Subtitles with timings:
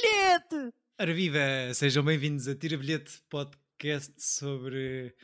[0.00, 0.74] bilhete!
[0.98, 1.38] Ora viva,
[1.74, 5.14] sejam bem-vindos a Tira Bilhete Podcast sobre.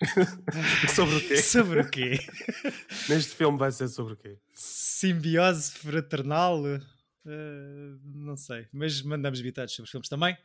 [0.94, 1.36] sobre o quê?
[1.42, 2.18] sobre o quê?
[3.08, 4.38] Neste filme vai ser sobre o quê?
[4.52, 6.62] Simbiose fraternal?
[6.62, 10.36] Uh, não sei, mas mandamos bitados sobre os filmes também.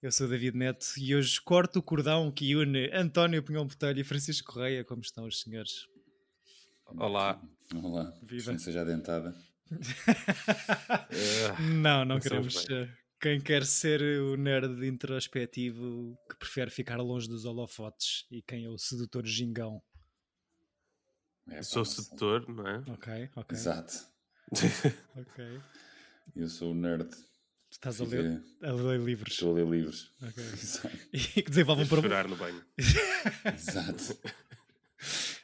[0.00, 4.00] Eu sou o David Neto e hoje corto o cordão que une António Pinhão Botelho
[4.00, 4.84] e Francisco Correia.
[4.84, 5.86] Como estão os senhores?
[6.86, 7.40] Olá.
[7.82, 8.14] Olá.
[8.22, 8.56] Viva.
[8.58, 8.84] Seja
[11.80, 12.66] não, não queremos.
[13.20, 18.68] Quem quer ser o nerd introspectivo que prefere ficar longe dos holofotes e quem é
[18.68, 19.82] o sedutor gingão?
[21.50, 22.78] É, sou sedutor, não é?
[22.88, 23.58] Ok, ok.
[23.58, 24.06] Exato.
[25.14, 25.60] ok.
[26.34, 27.10] Eu sou o nerd.
[27.70, 29.34] Estás a ler, a ler livros.
[29.34, 30.12] Estou a ler livros.
[30.22, 30.44] Ok.
[31.12, 32.22] E que desenvolve um problema.
[32.24, 32.64] no banho.
[33.54, 34.18] Exato.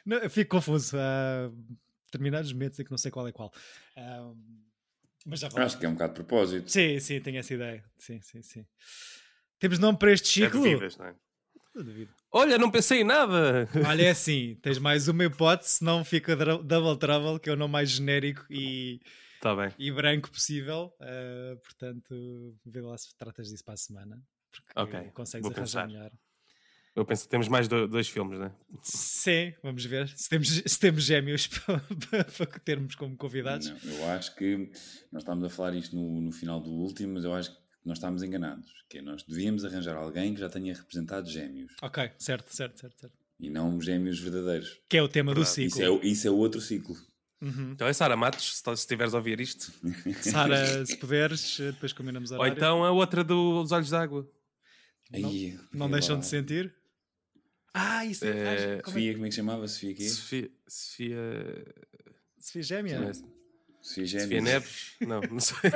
[0.05, 0.97] Não, eu fico confuso.
[0.97, 1.51] Há
[2.17, 3.51] determinados momentos em que não sei qual é qual.
[3.97, 4.67] Um,
[5.25, 6.71] mas já Acho que é um bocado de propósito.
[6.71, 7.83] Sim, sim, tenho essa ideia.
[7.97, 8.65] Sim, sim, sim.
[9.59, 10.59] Temos nome para este ciclo?
[10.65, 11.15] É devidas, não é?
[12.31, 13.67] Olha, não pensei em nada.
[13.85, 17.73] Olha, é assim, tens mais uma hipótese, senão fica Double Trouble, que é o nome
[17.73, 19.01] mais genérico e,
[19.41, 19.71] tá bem.
[19.77, 20.93] e branco possível.
[21.01, 24.23] Uh, portanto, vê lá se tratas disso para a semana.
[24.49, 25.87] Porque ok, consegues vou arranjar pensar.
[25.87, 26.11] melhor.
[26.97, 28.51] Eu penso que temos mais dois filmes, né?
[28.81, 31.45] Sim, vamos ver se temos, se temos gêmeos
[32.09, 33.67] para, para termos como convidados.
[33.67, 34.71] Não, eu acho que
[35.11, 37.99] nós estávamos a falar isto no, no final do último, mas eu acho que nós
[37.99, 38.65] estávamos enganados.
[38.89, 41.71] Que é, nós devíamos arranjar alguém que já tenha representado gêmeos.
[41.83, 42.99] Ok, certo, certo, certo.
[42.99, 43.15] certo.
[43.39, 44.81] E não gêmeos verdadeiros.
[44.89, 45.79] Que é o tema do ciclo.
[45.79, 46.95] Isso é, isso é o outro ciclo.
[47.39, 47.73] Uhum.
[47.73, 49.71] Então é Sara Matos, se estiveres a ouvir isto.
[50.21, 54.27] Sara, se puderes, depois combinamos a Ou então a outra dos Olhos d'Água.
[55.11, 55.31] Não,
[55.71, 56.75] não deixam de sentir?
[57.79, 58.77] Ah, isso é.
[58.77, 58.81] é...
[58.83, 59.67] Sofia, como é que chamava?
[59.67, 60.09] Sofia quê?
[60.09, 60.51] Sofia.
[60.67, 61.17] Sofia.
[62.39, 63.13] Sofia Gêmea?
[63.81, 64.23] Sofia Gêmea.
[64.23, 64.95] Sofia Neves?
[65.01, 65.71] não, não sei.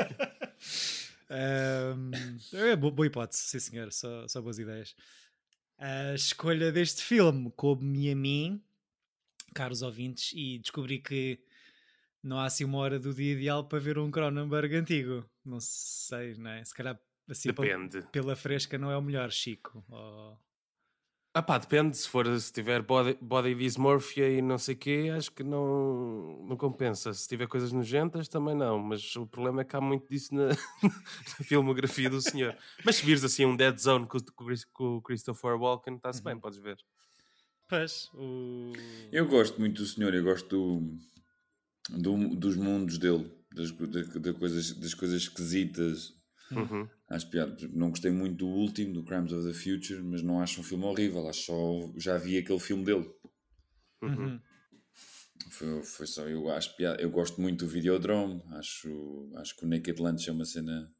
[1.30, 4.96] um, é boa, boa hipótese, sim senhor, só, só boas ideias.
[5.78, 8.64] A escolha deste filme coube-me a mim,
[9.53, 11.40] caros ouvintes, e descobri que
[12.24, 15.24] não há assim uma hora do dia ideal para ver um Cronenberg antigo.
[15.46, 16.64] Não sei, não é?
[16.64, 17.00] Se calhar
[17.30, 18.00] assim Depende.
[18.00, 19.84] Pela, pela fresca não é o melhor, Chico.
[19.90, 20.40] Ou...
[21.34, 25.14] Ah pá, depende, se for se tiver body, body dysmorphia e não sei o quê,
[25.16, 27.14] acho que não, não compensa.
[27.14, 28.78] Se tiver coisas nojentas, também não.
[28.78, 30.50] Mas o problema é que há muito disso na,
[30.84, 32.58] na filmografia do senhor.
[32.84, 34.18] Mas se vires assim um Dead Zone com,
[34.74, 36.25] com o Christopher Walken, está-se uhum.
[36.25, 36.78] bem, podes ver.
[37.70, 38.74] Pois, o...
[39.09, 40.97] Eu gosto muito do senhor, eu gosto do,
[41.97, 46.14] do dos mundos dele, das, das, coisas, das coisas esquisitas,
[46.56, 46.88] Uhum.
[47.10, 47.56] Acho piada.
[47.74, 50.86] Não gostei muito do último, do Crimes of the Future, mas não acho um filme
[50.86, 51.28] horrível.
[51.28, 51.94] Acho só.
[51.98, 53.10] Já vi aquele filme dele.
[54.02, 54.40] Uhum.
[55.50, 56.28] Foi, foi só.
[56.28, 57.02] Eu acho piada.
[57.02, 58.42] Eu gosto muito do Videodrome.
[58.52, 60.92] Acho, acho que o Naked Lunch é uma cena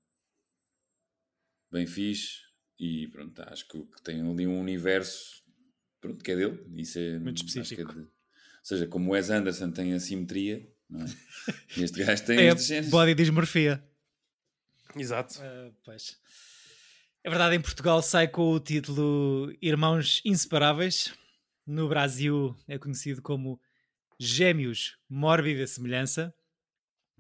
[1.72, 2.40] bem fixe.
[2.80, 5.42] E pronto, acho que, que tem ali um universo
[6.02, 6.60] pronto, que é dele.
[6.76, 7.92] Isso é muito específico.
[7.92, 8.08] É de, ou
[8.64, 11.06] seja, como o Wes Anderson tem a simetria, não é?
[11.78, 13.84] este gajo tem é estes body dismorfia.
[14.96, 15.40] Exato.
[15.40, 16.20] Uh, pois.
[17.24, 21.14] É verdade, em Portugal sai com o título Irmãos Inseparáveis.
[21.68, 23.62] No Brasil é conhecido como
[24.20, 26.34] Gêmeos Mórbida Semelhança.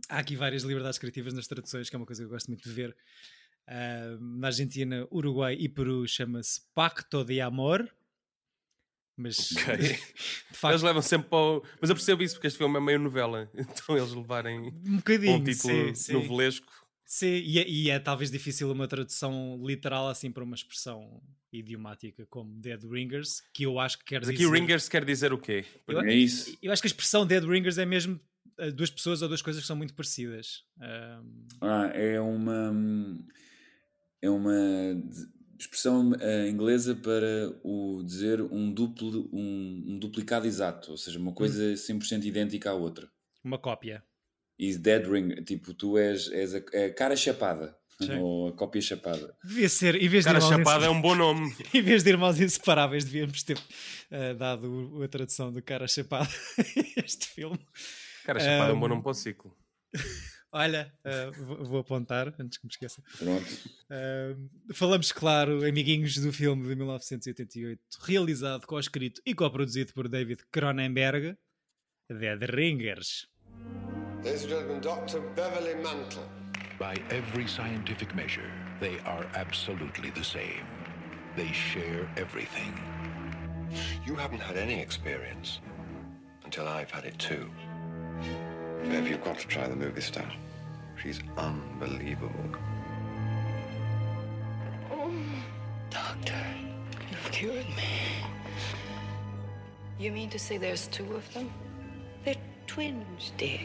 [0.10, 2.64] Há aqui várias liberdades criativas nas traduções, que é uma coisa que eu gosto muito
[2.64, 2.96] de ver.
[3.68, 7.88] Uh, na Argentina, Uruguai e Peru chama-se Pacto de Amor.
[9.16, 9.96] Mas okay.
[10.52, 10.74] facto...
[10.74, 11.64] eles levam sempre para o...
[11.80, 13.50] Mas eu percebo isso porque este filme é meio novela.
[13.56, 16.72] Então eles levarem um, bocadinho, um título sim, novelesco.
[17.14, 22.26] Sim, e é, e é, talvez difícil uma tradução literal assim para uma expressão idiomática
[22.30, 24.46] como Dead Ringers, que eu acho que quer Mas dizer...
[24.46, 25.66] aqui Ringers quer dizer o quê?
[25.90, 26.58] Eu, é isso.
[26.62, 28.18] Eu acho que a expressão Dead Ringers é mesmo
[28.58, 30.64] eh, duas pessoas ou duas coisas que são muito parecidas.
[30.80, 31.48] Um...
[31.60, 32.74] Ah, é uma...
[34.22, 34.56] É uma
[35.60, 41.34] expressão uh, inglesa para o dizer um, duplo, um, um duplicado exato, ou seja, uma
[41.34, 42.00] coisa hum.
[42.00, 43.12] 100% idêntica à outra.
[43.44, 44.02] Uma cópia
[44.62, 47.76] is dead ring, tipo, tu és, és a, a cara chapada.
[48.00, 48.18] Sim.
[48.18, 49.36] Ou a cópia chapada.
[49.44, 51.54] Devia ser, em vez cara de chapada é um bom nome.
[51.74, 56.30] em vez de irmãos inseparáveis, devíamos ter uh, dado a tradução do cara chapada
[56.98, 57.60] este filme.
[58.24, 58.70] Cara chapada um...
[58.70, 59.56] é um bom nome para o ciclo.
[60.52, 63.02] Olha, uh, vou, vou, apontar antes que me esqueça.
[63.18, 63.46] Pronto.
[63.90, 71.38] Uh, falamos, claro, amiguinhos do filme de 1988, realizado, co-escrito e co-produzido por David Cronenberg,
[72.10, 73.31] Dead Ringers.
[74.24, 75.20] Ladies and gentlemen, Dr.
[75.20, 76.24] Beverly Mantle.
[76.78, 80.64] By every scientific measure, they are absolutely the same.
[81.36, 82.80] They share everything.
[84.06, 85.60] You haven't had any experience
[86.46, 87.50] until I've had it too.
[88.84, 90.32] Bev, you've got to try the movie star.
[91.02, 92.46] She's unbelievable.
[94.92, 95.12] Oh,
[95.90, 96.46] doctor,
[97.10, 98.24] you've cured me.
[99.98, 101.52] You mean to say there's two of them?
[102.24, 102.36] They're
[102.68, 103.62] twins, dear.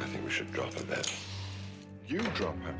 [0.00, 1.02] I think we should drop her then.
[2.06, 2.74] You drop her.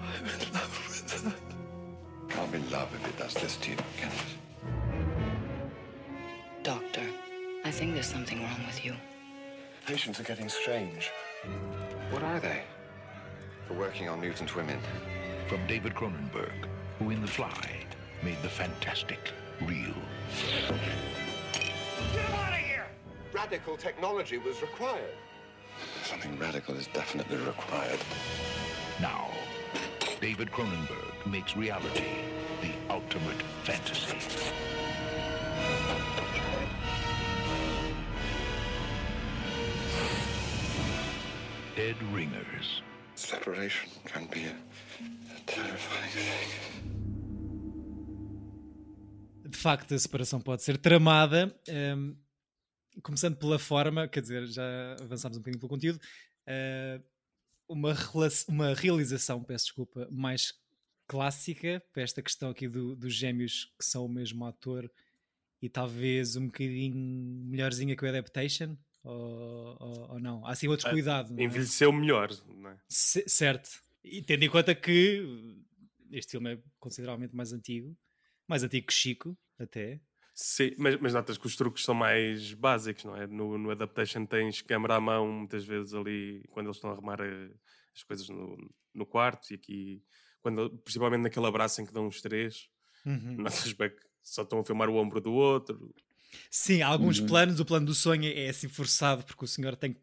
[0.00, 2.40] I'm in love with her.
[2.40, 4.36] I'll be love if it does this to you, Kenneth.
[6.62, 7.02] Doctor,
[7.64, 8.94] I think there's something wrong with you.
[9.86, 11.10] Patients are getting strange.
[12.10, 12.62] What are they?
[13.66, 14.78] For working on mutant women.
[15.48, 16.66] From David Cronenberg,
[16.98, 17.86] who in The Fly
[18.22, 19.94] made the fantastic real.
[23.32, 25.14] Radical technology was required.
[26.04, 27.98] Something radical is definitely required.
[29.00, 29.30] Now,
[30.20, 32.04] David Cronenberg makes reality
[32.60, 34.18] the ultimate fantasy.
[41.74, 42.82] Dead Ringers.
[43.14, 44.54] Separation can be a,
[45.34, 46.48] a terrifying thing.
[49.48, 51.54] De facto, a separação pode ser tramada.
[51.68, 52.14] hum,
[53.02, 56.00] começando pela forma, quer dizer, já avançámos um bocadinho pelo conteúdo.
[56.46, 57.02] uh,
[57.68, 57.94] uma,
[58.48, 60.52] uma realização, peço desculpa, mais
[61.06, 64.90] clássica para esta questão aqui do- dos gêmeos que são o mesmo ator
[65.60, 68.76] e talvez um bocadinho melhorzinha que o Adaptation.
[69.04, 70.46] Ou, ou- ou não?
[70.46, 71.34] Há assim outro Ah, cuidado.
[71.38, 71.44] é?
[71.44, 72.78] Envelheceu melhor, não é?
[72.88, 73.70] C- certo.
[74.04, 75.56] E tendo em conta que
[76.10, 77.96] este filme é consideravelmente mais antigo,
[78.46, 80.00] mais antigo que Chico, até.
[80.34, 83.26] Sim, mas, mas notas que os truques são mais básicos, não é?
[83.26, 87.20] No, no Adaptation tens câmera à mão, muitas vezes ali, quando eles estão a arrumar
[87.20, 87.50] eh,
[87.94, 88.56] as coisas no,
[88.94, 90.02] no quarto, e aqui,
[90.40, 92.68] quando, principalmente naquele abraço em que dão os três,
[93.04, 93.36] Uhum.
[93.70, 95.94] notas bem que só estão a filmar o ombro do outro.
[96.50, 97.26] Sim, há alguns Uhum.
[97.26, 100.00] planos, o plano do sonho é assim forçado, porque o senhor tem que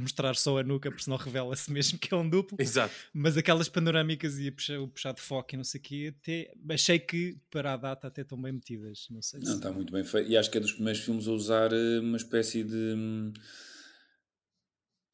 [0.00, 2.56] mostrar só a nuca, porque senão revela-se mesmo que é um duplo.
[2.60, 2.94] Exato.
[3.12, 6.52] Mas aquelas panorâmicas e puxar, o puxar de foco e não sei o quê, até,
[6.70, 9.06] achei que para a data até estão bem metidas.
[9.10, 9.54] Não sei Não, se...
[9.56, 10.30] está muito bem feito.
[10.30, 12.74] E acho que é dos primeiros filmes a usar eh, uma espécie de.
[12.96, 13.32] hum,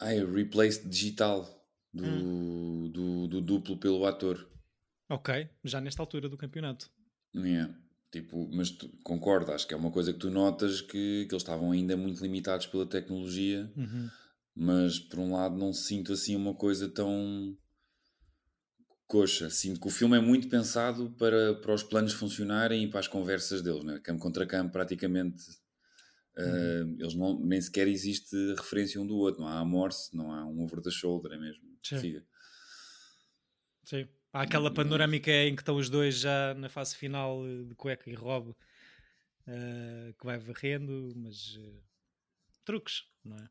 [0.00, 1.42] Ai, replace digital
[1.92, 2.90] do, Hum.
[2.92, 4.46] do, do duplo pelo ator.
[5.08, 6.90] Ok, já nesta altura do campeonato.
[7.34, 7.72] Yeah.
[8.10, 11.42] Tipo, mas tu, concordo, acho que é uma coisa que tu notas que, que eles
[11.42, 14.08] estavam ainda muito limitados pela tecnologia, Uhum.
[14.54, 17.56] Mas por um lado não sinto assim uma coisa tão
[19.06, 19.50] coxa.
[19.50, 23.08] Sinto que o filme é muito pensado para, para os planos funcionarem e para as
[23.08, 24.00] conversas deles, né?
[24.02, 25.42] campo contra campo, praticamente.
[26.38, 30.44] uh, eles não, nem sequer existe referência um do outro, não há amorce, não há
[30.46, 31.62] um over the shoulder, é mesmo.
[31.82, 31.98] Sim.
[31.98, 32.26] Siga.
[33.84, 34.08] Sim.
[34.32, 38.14] Há aquela panorâmica em que estão os dois já na fase final de cueca e
[38.14, 38.52] robe
[39.46, 41.80] eh, que vai varrendo, mas eh,
[42.64, 43.48] truques, não é?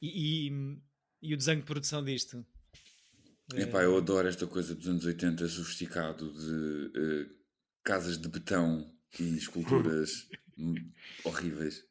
[0.00, 0.78] E, e,
[1.22, 2.44] e o desenho de produção disto?
[3.54, 7.26] Epá, eu adoro esta coisa dos anos 80 sofisticado de eh,
[7.82, 10.28] casas de betão e esculturas
[11.24, 11.84] horríveis.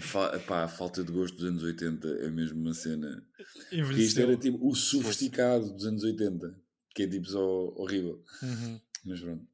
[0.00, 3.26] Fa- epá, a falta de gosto dos anos 80 é mesmo uma cena.
[3.70, 6.54] Porque isto era tipo o sofisticado dos anos 80,
[6.94, 7.40] que é tipo só
[7.76, 8.22] horrível.
[8.42, 8.80] Uhum.
[9.06, 9.48] Mas pronto.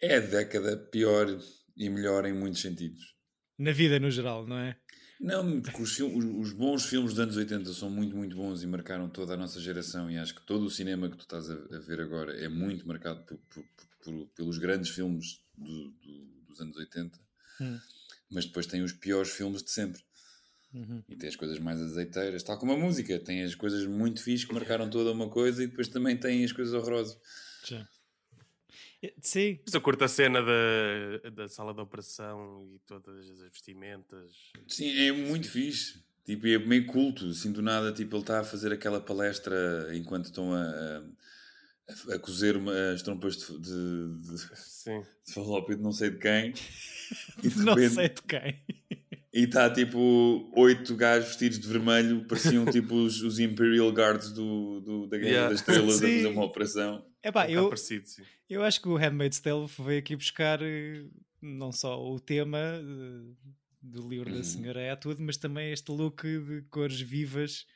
[0.00, 1.26] É a década pior
[1.76, 3.16] e melhor em muitos sentidos.
[3.58, 4.78] Na vida no geral, não é?
[5.18, 9.08] Não, porque os, os- bons filmes dos anos 80 são muito, muito bons e marcaram
[9.08, 10.10] toda a nossa geração.
[10.10, 12.86] E acho que todo o cinema que tu estás a, a ver agora é muito
[12.86, 13.64] marcado por- por-
[14.04, 17.18] por- pelos grandes filmes do- do- dos anos 80.
[17.60, 17.78] Hum.
[18.30, 20.02] Mas depois tem os piores filmes de sempre.
[20.74, 21.02] Uhum.
[21.08, 23.18] E tem as coisas mais azeiteiras, tal como a música.
[23.18, 26.52] Tem as coisas muito fixes que marcaram toda uma coisa e depois também tem as
[26.52, 27.16] coisas horrorosas.
[27.64, 27.88] Já.
[29.20, 34.32] Sim, Mas eu curto a cena da, da sala de operação e todas as vestimentas.
[34.66, 36.02] Sim, é muito fixe.
[36.24, 37.26] Tipo, é meio culto.
[37.28, 40.62] Assim, do nada, tipo, ele está a fazer aquela palestra enquanto estão a,
[42.10, 45.02] a, a cozer uma- as trompas de, de, de, Sim.
[45.26, 46.52] de falópio de não sei de quem.
[47.44, 48.60] E de não repente- sei de quem.
[49.32, 52.24] E está, tipo, oito gajos vestidos de vermelho.
[52.26, 55.50] Pareciam, tipo, os, os Imperial Guards do, do- da Guerra Yeah.
[55.50, 56.16] das Estrelas a Sim.
[56.16, 57.06] fazer uma operação.
[57.26, 58.22] Epá, Está eu, parecido, sim.
[58.48, 61.04] eu acho que o Handmaid's Tale veio aqui buscar eh,
[61.42, 63.34] não só o tema eh,
[63.82, 64.44] do livro da Uhum.
[64.44, 67.66] senhora é tudo, mas também este look de cores vivas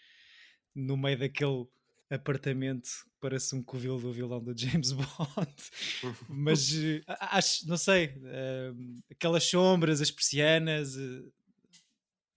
[0.74, 1.66] no meio daquele
[2.08, 5.54] apartamento que parece um covil do vilão do James Bond.
[6.28, 8.14] mas eh, acho, não sei,
[9.10, 11.22] aquelas sombras, as persianas, eh,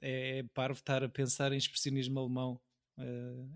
[0.01, 2.60] é parvo estar a pensar em expressionismo alemão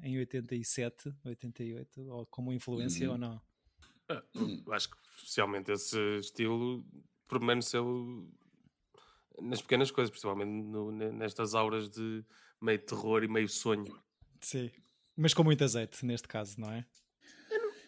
[0.01, 3.13] em 87, 88, ou como influência Uhum.
[3.13, 3.41] ou não.
[4.09, 4.23] Ah,
[4.65, 6.85] eu Acho que especialmente esse estilo
[7.27, 8.27] permaneceu
[9.41, 12.23] nas pequenas coisas, principalmente no- ne- nestas auras de
[12.61, 13.99] meio terror e meio sonho.
[14.41, 14.71] Sim.
[15.15, 16.85] Mas com muito azeite, neste caso, não é?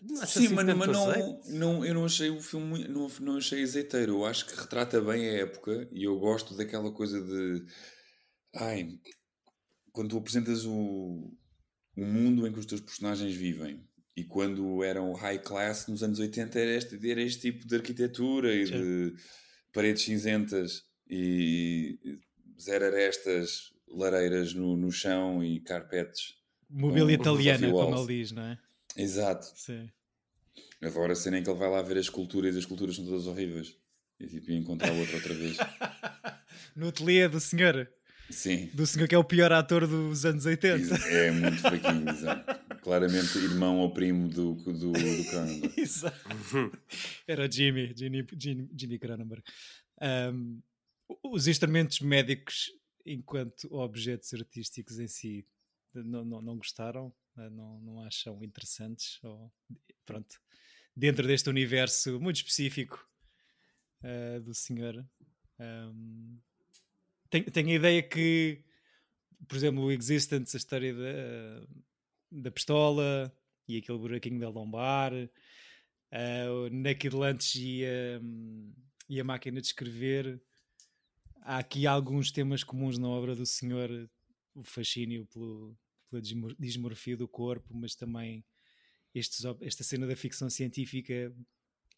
[0.02, 3.62] Não Sim, assim mas, mas não, não, eu não achei o filme, não, não achei
[3.62, 4.14] azeiteiro.
[4.14, 7.66] Eu acho que retrata bem a época e eu gosto daquela coisa de.
[8.56, 8.98] Ai,
[9.92, 11.34] quando tu apresentas o,
[11.98, 13.88] o mundo em que os teus personagens vivem
[14.20, 18.54] e quando eram high class nos anos 80 era este, era este tipo de arquitetura
[18.54, 19.14] e de
[19.72, 21.98] paredes cinzentas e
[22.60, 26.36] zero arestas, lareiras no, no chão e carpetes.
[26.70, 28.58] Mobília italiana, como ele diz, não é?
[28.98, 29.48] Exato.
[29.56, 29.90] Sim.
[30.82, 33.06] Agora a cena em que ele vai lá ver as esculturas e as esculturas são
[33.06, 33.78] todas horríveis.
[34.20, 35.58] E tipo, ia encontrar outra outra vez.
[36.76, 37.90] No ateliê do senhor.
[38.30, 38.70] Sim.
[38.74, 40.96] Do senhor que é o pior ator dos anos 80.
[41.08, 42.59] É muito fraquinho, exato.
[42.82, 45.74] Claramente irmão ou primo do, do, do Cronenberg.
[45.80, 46.18] Exato.
[47.28, 48.26] Era Jimmy, Jimmy,
[48.76, 49.44] Jimmy, Cronenberg.
[50.02, 50.62] Um,
[51.24, 52.72] os instrumentos médicos,
[53.06, 55.48] enquanto objetos artísticos em si,
[55.94, 57.14] não, não, não gostaram?
[57.36, 59.20] Não, não acham interessantes?
[59.24, 59.52] Ou,
[60.06, 60.40] pronto,
[60.96, 63.08] dentro deste universo muito específico
[64.04, 65.06] eh, do senhor.
[65.60, 66.40] Um,
[67.30, 68.64] tenho, tenho a ideia que,
[69.48, 71.68] por exemplo, o Existence, a história da,
[72.32, 73.34] da pistola
[73.68, 78.22] e aquele buraquinho da lombar, o Naked Lunch e a,
[79.08, 80.42] e a máquina de escrever.
[81.42, 83.90] Há aqui alguns temas comuns na obra do senhor,
[84.54, 85.78] o fascínio pelo,
[86.10, 88.44] pela dismor- dismorfia do corpo, mas também
[89.14, 91.34] estes, esta cena da ficção científica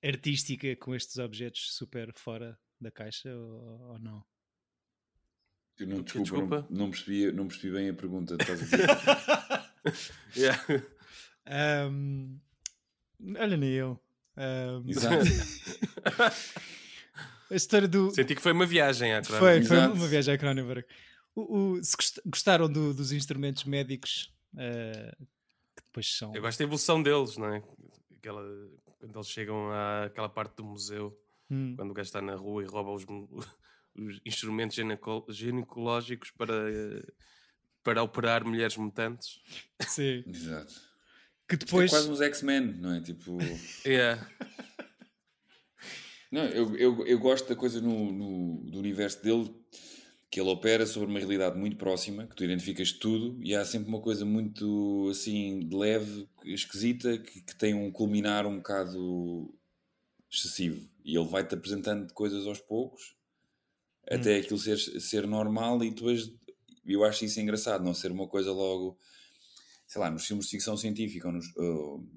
[0.03, 4.23] artística com estes objetos super fora da caixa ou, ou não?
[5.77, 6.67] Eu não, desculpa, Desculpa?
[6.69, 8.35] Não, não percebi, não percebi bem a pergunta.
[8.39, 8.87] Estás a dizer?
[10.35, 10.63] Yeah.
[11.45, 12.37] Ahm,
[13.37, 13.99] olha, nem eu.
[14.37, 15.25] Ahm, Exato.
[17.49, 18.11] a história do.
[18.11, 19.67] Senti que foi uma viagem à Foi, Cronenberg.
[19.67, 19.93] foi Exato.
[19.95, 20.85] uma viagem a Cronenberg.
[21.35, 25.15] O, o- se gost- gostaram do- dos instrumentos médicos eh,
[25.75, 26.33] que depois são.
[26.35, 27.63] Eu gosto da evolução deles, não é?
[28.17, 28.43] Aquela,
[28.99, 29.69] quando eles chegam
[30.05, 31.17] àquela parte do museu,
[31.49, 33.03] Hum, quando o gajo está na rua e rouba os,
[33.95, 37.03] os instrumentos gineco- ginecológicos para, eh,
[37.83, 39.39] para operar mulheres mutantes.
[39.81, 40.23] sim.
[40.27, 40.73] Exato.
[41.47, 41.91] Que Isto depois.
[41.91, 43.01] É quase uns X-Men, não é?
[43.01, 43.37] Tipo.
[43.85, 44.25] Yeah.
[46.31, 49.53] Não, eu, eu, eu gosto da coisa no, no- do universo dele
[50.29, 53.89] que ele opera sobre uma realidade muito próxima, que tu identificas tudo e há sempre
[53.89, 59.53] uma coisa muito assim de leve, esquisita, que, que tem um culminar um bocado
[60.31, 60.89] excessivo.
[61.03, 63.13] E ele vai-te apresentando coisas aos poucos
[64.09, 66.31] até aquilo ser, ser normal e depois
[66.85, 68.97] eu acho isso engraçado, não ser uma coisa logo,
[69.87, 72.07] sei lá, nos filmes de ficção científica ou nos, ou-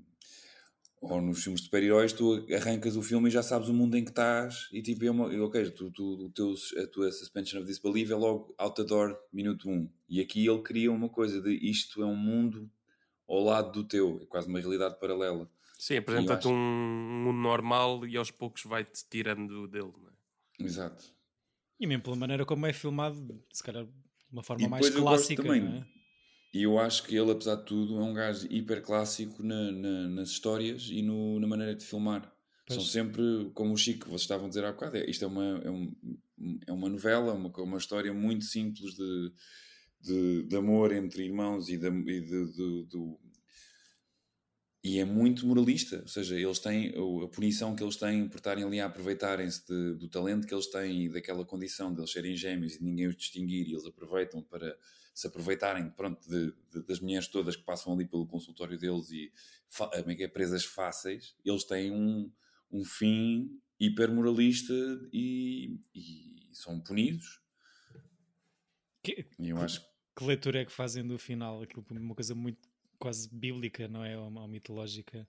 [1.00, 4.02] ou nos filmes de super-heróis, tu arrancas o filme e já sabes o mundo em
[4.04, 7.66] que estás e tipo, é uma, ok, tu, tu, o teu, a tua suspension of
[7.66, 9.72] disbelief é logo out the door, minuto 1.
[9.72, 9.90] Um.
[10.08, 12.70] E aqui ele cria uma coisa de isto é um mundo
[13.28, 15.50] ao lado do teu, é quase uma realidade paralela.
[15.78, 19.92] Sim, apresenta-te acho- um mundo normal e aos poucos vai-te tirando dele.
[20.00, 20.64] Não é?
[20.64, 21.04] Exato.
[21.78, 23.86] E mesmo pela maneira como é filmado, se calhar
[24.34, 25.42] uma forma mais depois eu clássica.
[25.42, 25.62] também.
[25.80, 25.84] é?
[26.52, 30.08] E eu acho que ele, apesar de tudo, é um gajo hiper clássico na, na-
[30.08, 32.30] nas histórias e no- na maneira de filmar.
[32.66, 32.78] Pois.
[32.80, 35.60] São sempre, como o Chico, vocês estavam a dizer há bocado, é, isto é uma,
[35.64, 35.92] é, um-
[36.66, 39.32] é uma novela, uma, uma história muito simples de,
[40.00, 43.18] de, de amor entre irmãos e, de, e de- de- do-
[44.84, 46.90] e é muito moralista, ou seja, eles têm
[47.24, 49.64] a punição que eles têm por estarem ali a aproveitarem-se
[49.94, 53.16] do talento que eles têm e daquela condição de eles serem gêmeos e ninguém os
[53.16, 54.78] distinguir, e eles aproveitam para
[55.14, 59.32] se aproveitarem pronto, de- de- das mulheres todas que passam ali pelo consultório deles e
[59.74, 62.30] como é é, presas fáceis, eles têm um,
[62.70, 64.74] um fim hiper moralista
[65.10, 67.40] e, e são punidos.
[69.02, 69.80] Que, eu acho
[70.14, 71.62] que leitura é que fazem do final?
[71.62, 72.73] Aquilo uma coisa muito
[73.04, 74.16] quase bíblica, não é?
[74.16, 75.28] Ou, ou mitológica.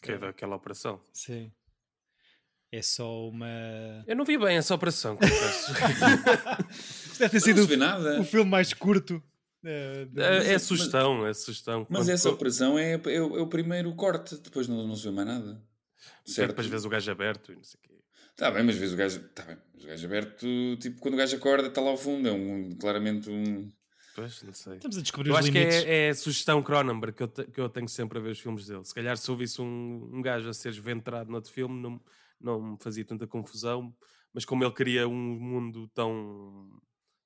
[0.00, 1.02] Que é daquela operação.
[1.12, 1.52] Sim.
[2.70, 3.48] É só uma.
[4.06, 5.72] Eu não vi bem essa operação, confesso.
[7.18, 8.20] Deve ter não sido o, nada.
[8.20, 9.20] o filme mais curto.
[9.64, 11.84] eh, de- é, é sugestão, é sugestão.
[11.88, 15.02] Mas Quando- essa operação é, é, o, é o primeiro corte, depois não, não se
[15.04, 15.60] vê mais nada.
[16.24, 16.50] Certo?
[16.50, 17.94] Depois vês o gajo aberto e não sei o quê.
[18.30, 19.18] Está bem, mas vês o gajo.
[19.20, 20.46] Está bem, mas o gajo aberto,
[20.80, 22.28] tipo, quando o gajo acorda, está lá ao fundo.
[22.28, 23.72] É um, claramente um.
[24.18, 24.74] Pois, não sei.
[24.74, 25.84] Estamos a descobrir Eu os acho que limites.
[25.84, 28.40] é, é a sugestão Cronenberg que eu, te- que eu tenho sempre a ver os
[28.40, 28.84] filmes dele.
[28.84, 32.00] Se calhar se ouvisse um, um gajo a ser esventrado noutro filme não,
[32.40, 33.94] não me fazia tanta confusão,
[34.34, 36.80] mas como ele cria um mundo tão,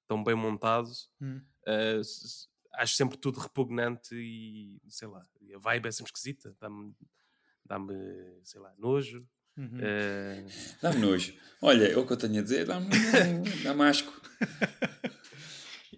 [0.06, 1.40] tão bem montado, Hum.
[1.66, 6.94] s- acho sempre tudo repugnante e sei lá, a vibe é sempre esquisita, dá-me,
[7.64, 7.94] dá-me
[8.44, 9.26] sei lá, nojo.
[9.56, 9.78] Uhum.
[9.80, 10.44] eh,
[10.82, 11.32] Dá-me nojo.
[11.62, 12.90] Olha, é o que eu tenho a dizer, dá-me
[13.64, 14.12] dá asco.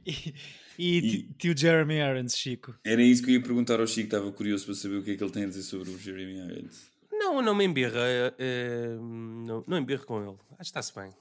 [0.07, 0.35] E,
[0.79, 2.75] E, E- tio Jeremy Irons, Chico.
[2.85, 5.17] Era isso que eu ia perguntar ao Chico, estava curioso para saber o que é
[5.17, 6.91] que ele tem a dizer sobre o Jeremy Irons.
[7.13, 8.01] Não, não me embirra.
[8.01, 10.37] eh, eh, não, não embirro com ele.
[10.53, 11.13] Acho que está-se bem.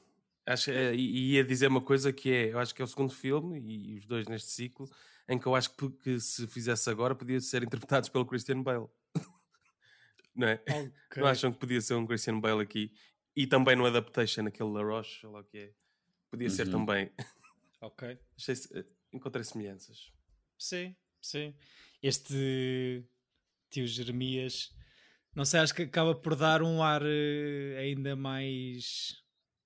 [0.46, 2.88] Acho, eh, e e ia dizer uma coisa que é: eu acho que é o
[2.88, 4.90] segundo filme, e os dois neste ciclo,
[5.30, 8.88] em que eu acho que, que se fizesse agora podia ser interpretados pelo Christian Bale.
[10.36, 10.62] não é?
[11.16, 12.92] Não acham que podia ser um Christian Bale aqui?
[13.36, 15.72] E também no Adaptation, aquele La Roche, sei lá o que é.
[16.30, 16.86] Podia ser Uhum.
[16.86, 17.12] também.
[17.82, 18.18] Ok.
[18.38, 20.12] Achei, eh, encontrei semelhanças.
[20.58, 21.54] Sim, sim.
[22.02, 23.06] Este
[23.70, 24.72] tio Jeremias,
[25.36, 29.16] não sei, acho que acaba por dar um ar eh, ainda mais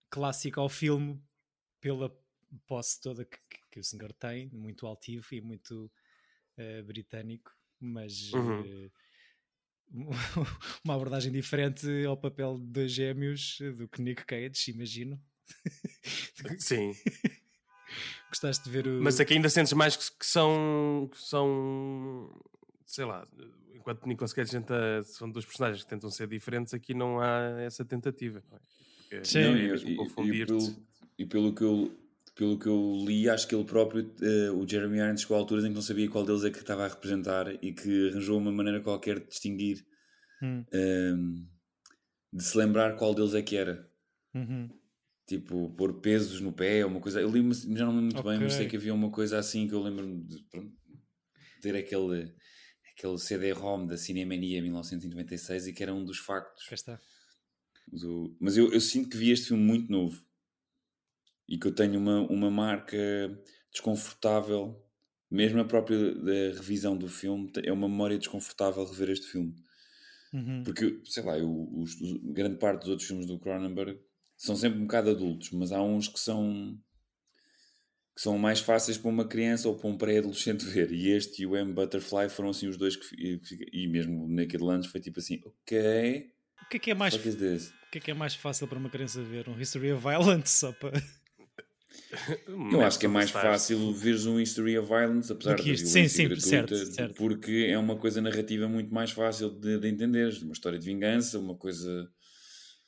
[0.09, 1.21] clássico ao filme
[1.81, 2.15] pela
[2.65, 3.37] posse toda que,
[3.71, 5.91] que- o senhor tem, muito altivo e muito
[6.57, 8.63] eh, britânico, mas Uhum.
[8.65, 8.91] eh,
[10.83, 15.21] uma abordagem diferente ao papel de dois gêmeos do que Nick Cage, imagino.
[16.59, 16.93] Sim.
[18.29, 19.01] Gostaste de ver o.
[19.01, 21.09] Mas aqui ainda sentes mais que, que são.
[21.11, 22.29] Que são.
[22.85, 23.25] Sei lá.
[23.73, 25.03] Enquanto Nicolas Cage tenta.
[25.03, 28.43] São dois personagens que tentam ser diferentes, aqui não há essa tentativa.
[28.49, 28.61] não é?
[29.09, 29.39] Porque Sim.
[29.39, 30.75] é Não, e- mesmo e- e pelo-
[31.19, 31.91] E pelo que eu
[32.35, 35.65] pelo que eu li, acho que ele próprio, eh, o Jeremy Irons, chegou a alturas
[35.65, 38.51] em que não sabia qual deles é que estava a representar e que arranjou uma
[38.51, 39.83] maneira qualquer de distinguir,
[40.43, 41.47] Hum, ehm,
[42.31, 43.89] de se lembrar qual deles é que era.
[44.35, 44.69] uhum.
[45.27, 47.19] Tipo, pôr pesos no pé, uma coisa.
[47.19, 47.39] Eu li
[47.75, 50.23] já não lembro muito bem, mas sei que havia uma coisa assim que eu lembro-me
[50.23, 50.71] de pronto,
[51.61, 52.33] ter aquele,
[52.95, 56.65] aquele CD-ROM da Cinemania 1996 e que era um dos factos.
[56.67, 56.99] Cá está.
[57.91, 60.25] do- Mas eu, eu sinto que vi este filme muito novo
[61.47, 62.97] e que eu tenho uma, uma marca
[63.71, 64.81] desconfortável,
[65.29, 69.53] mesmo a própria da revisão do filme, é uma memória desconfortável rever este filme.
[70.33, 70.63] Uhum.
[70.63, 71.95] Porque, sei lá, eu, os-
[72.33, 73.99] grande parte dos outros filmes do Cronenberg
[74.37, 76.79] são sempre um bocado adultos, mas há uns que são
[78.15, 80.91] que são mais fáceis para uma criança ou para um pré-adolescente ver.
[80.91, 83.41] E este e o M Butterfly foram assim os dois que
[83.73, 86.31] e mesmo o Naked Lunch foi tipo assim, ok,
[86.63, 87.13] O que é que é mais?
[87.13, 87.19] O
[87.91, 89.47] que é que é mais fácil para uma criança ver?
[89.49, 91.01] Um History of Violence só para.
[92.71, 95.85] Eu acho que é mais fácil veres um History of Violence, apesar da que isto.
[95.85, 97.15] violência Sim, sim, gratuita, certo, certo.
[97.15, 100.41] porque é uma coisa narrativa muito mais fácil de, de entenderes.
[100.41, 102.09] Uma história de vingança, uma coisa...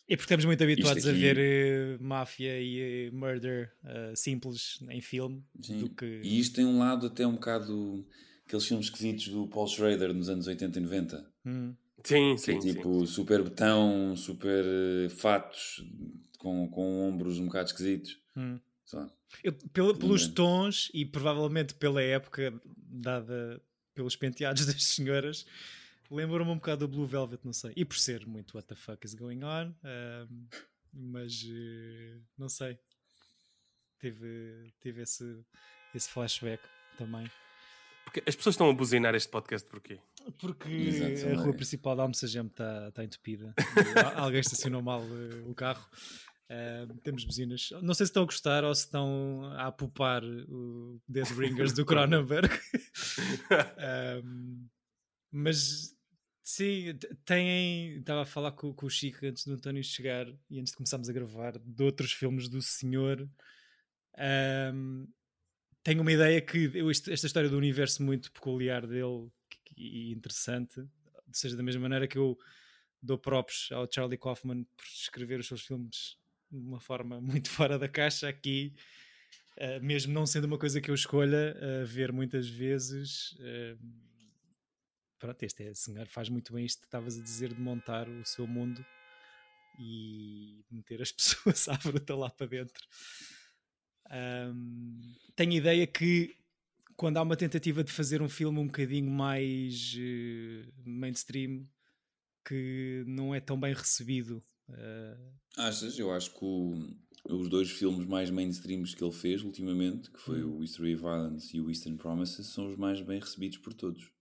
[0.09, 4.79] E porque estamos muito habituados aqui- a ver eh, máfia e eh, murder eh, simples
[4.89, 5.77] em filme Sim.
[5.81, 6.21] do que.
[6.23, 8.05] E isto tem um lado até um bocado...
[8.47, 11.31] Aqueles filmes esquisitos do Paul Schrader nos anos 80 e 90.
[11.45, 14.65] Hum, Sim, é sim, tipo super betão, super
[15.11, 15.85] fatos,
[16.39, 18.17] com, com ombros um bocado esquisitos.
[18.35, 18.59] hum.
[19.43, 23.61] Eu, pelo- pelos tons e provavelmente pela época dada
[23.93, 25.45] pelos penteados das senhoras,
[26.09, 27.73] lembro-me um bocado do Blue Velvet, não sei.
[27.75, 29.73] E por ser muito what the fuck is going on,
[30.93, 32.77] mas eh, não sei.
[33.99, 35.43] Tive, tive esse,
[35.93, 36.63] esse flashback
[36.97, 37.29] também.
[38.05, 39.99] Porque as pessoas estão a buzinar este podcast porquê?
[40.39, 43.53] Porque Exato, a rua principal da Almessagem está tá entupida.
[44.15, 45.85] Al- Alguém estacionou mal eh, o carro.
[46.47, 47.69] Eh, temos buzinas.
[47.83, 51.85] Não sei se estão a gostar ou se estão a apupar o Death Ringers do
[51.85, 52.49] Cronenberg.
[54.23, 54.67] Um,
[55.31, 55.95] mas
[56.49, 57.97] sim, têm.
[57.99, 61.09] Estava a falar com, com o Chico antes do António chegar e antes de começarmos
[61.09, 63.29] a gravar de outros filmes do senhor.
[64.73, 65.07] Um,
[65.83, 69.29] tenho uma ideia que eu- esta história do universo muito peculiar dele
[69.77, 70.83] e interessante,
[71.31, 72.37] seja da mesma maneira que eu
[73.01, 76.17] dou props ao Charlie Kaufman por escrever os seus filmes
[76.51, 78.73] de uma forma muito fora da caixa aqui.
[79.57, 83.77] Uh, mesmo não sendo uma coisa que eu escolha uh, ver muitas vezes, uh,
[85.19, 88.25] pronto, este é, senhor faz muito bem isto que estavas a dizer de montar o
[88.25, 88.83] seu mundo
[89.77, 92.83] e meter as pessoas à fruta lá para dentro.
[94.11, 94.99] Um,
[95.35, 96.35] tenho ideia que
[96.95, 101.65] quando há uma tentativa de fazer um filme um bocadinho mais eh, mainstream,
[102.45, 104.43] que não é tão bem recebido.
[104.67, 105.97] Uh, Achas?
[105.97, 106.93] Eu acho que o-
[107.29, 111.55] os dois filmes mais mainstreams que ele fez ultimamente, que foi o History of Violence
[111.55, 114.11] e o Eastern Promises, são os mais bem recebidos por todos.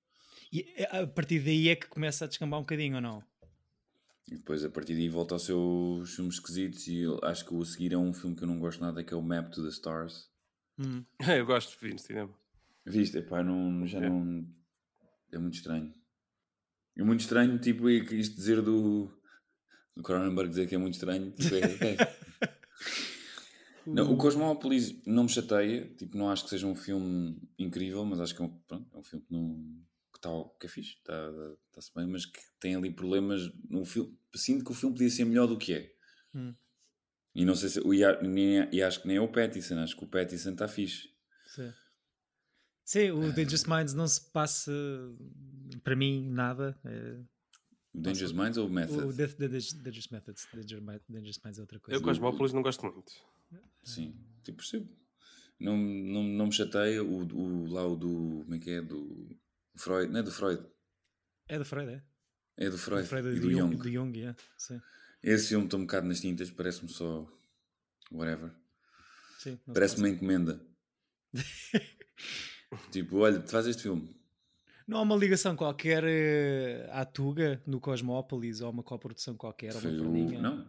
[0.52, 3.22] E a partir daí é que começa a descambar um bocadinho, ou não?
[4.30, 7.64] E depois a partir daí volta aos seus filmes esquisitos e acho que o a
[7.64, 9.70] seguir é um filme que eu não gosto nada que é o Map to the
[9.70, 10.28] Stars.
[10.78, 11.04] Hum.
[11.26, 12.34] Eu gosto de vir no cinema.
[12.86, 13.18] Viste?
[13.18, 14.08] Epá, não, já É.
[14.08, 14.46] não...
[15.32, 15.92] É muito estranho.
[16.96, 19.10] É muito estranho, tipo, isto dizer do...
[19.96, 21.32] Do Cronenberg dizer que é muito estranho.
[21.32, 22.18] Tipo, é, é.
[23.86, 28.20] Não, o Cosmópolis não me chateia, tipo, não acho que seja um filme incrível, mas
[28.20, 29.64] acho que é um, pronto, é um filme que, não,
[30.18, 34.18] que, tá, que é fixe, está-se tá, bem, mas que tem ali problemas no filme.
[34.34, 35.92] Sinto que o filme podia ser melhor do que é.
[36.34, 36.54] Hum.
[37.34, 37.80] E não sei se.
[37.80, 41.08] E, e acho que nem é o Pattison, acho que o Pattison está fixe.
[41.54, 41.72] Sim.
[42.84, 44.72] Sim, o Dangerous Minds não se passa
[45.84, 46.78] para mim nada.
[46.84, 47.20] é,
[47.94, 49.04] O Dangerous Minds ou o Method?
[49.04, 50.48] o Death Dangerous, Dangerous Methods.
[50.52, 52.00] Dangerous, Mi- Dangerous Minds é outra coisa.
[52.00, 53.12] Eu Cosmópolis não gosto muito.
[53.84, 54.88] Sim, tipo, percebo.
[55.60, 58.42] Não, não, não me chateia o, o, lá o do.
[58.44, 58.80] Como é que é?
[58.82, 59.36] Do
[59.78, 60.12] Freud.
[60.12, 60.62] Não é do Freud.
[61.48, 62.02] É do Freud, é?
[62.56, 63.02] É do Freud.
[63.02, 63.76] Do Freud e e do Jung.
[63.76, 64.80] Do Jung, yeah, sim.
[65.22, 67.26] Esse filme está um bocado nas tintas, parece-me só.
[68.10, 68.52] Whatever.
[69.72, 70.60] Parece-me uma encomenda.
[72.90, 74.14] tipo, olha, faz este filme.
[74.86, 79.80] Não há uma ligação qualquer eh, à Tuga no Cosmópolis ou uma coprodução qualquer, ou
[79.80, 80.02] uma Foi o.
[80.02, 80.40] perninha?
[80.40, 80.66] Não,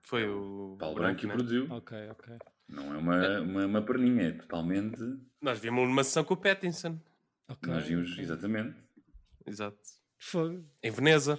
[0.00, 0.76] Foi o.
[0.78, 1.34] Paulo Branco, Branco que né?
[1.34, 1.66] produziu.
[1.70, 2.36] Ok, ok.
[2.68, 5.00] Não é uma, uma, uma perninha, é totalmente.
[5.40, 6.98] Nós vimos uma sessão com o Pattinson.
[7.48, 8.76] Ok, Nós vimos, exatamente.
[9.46, 9.78] Exato.
[10.18, 10.62] Foi.
[10.82, 11.38] Em Veneza.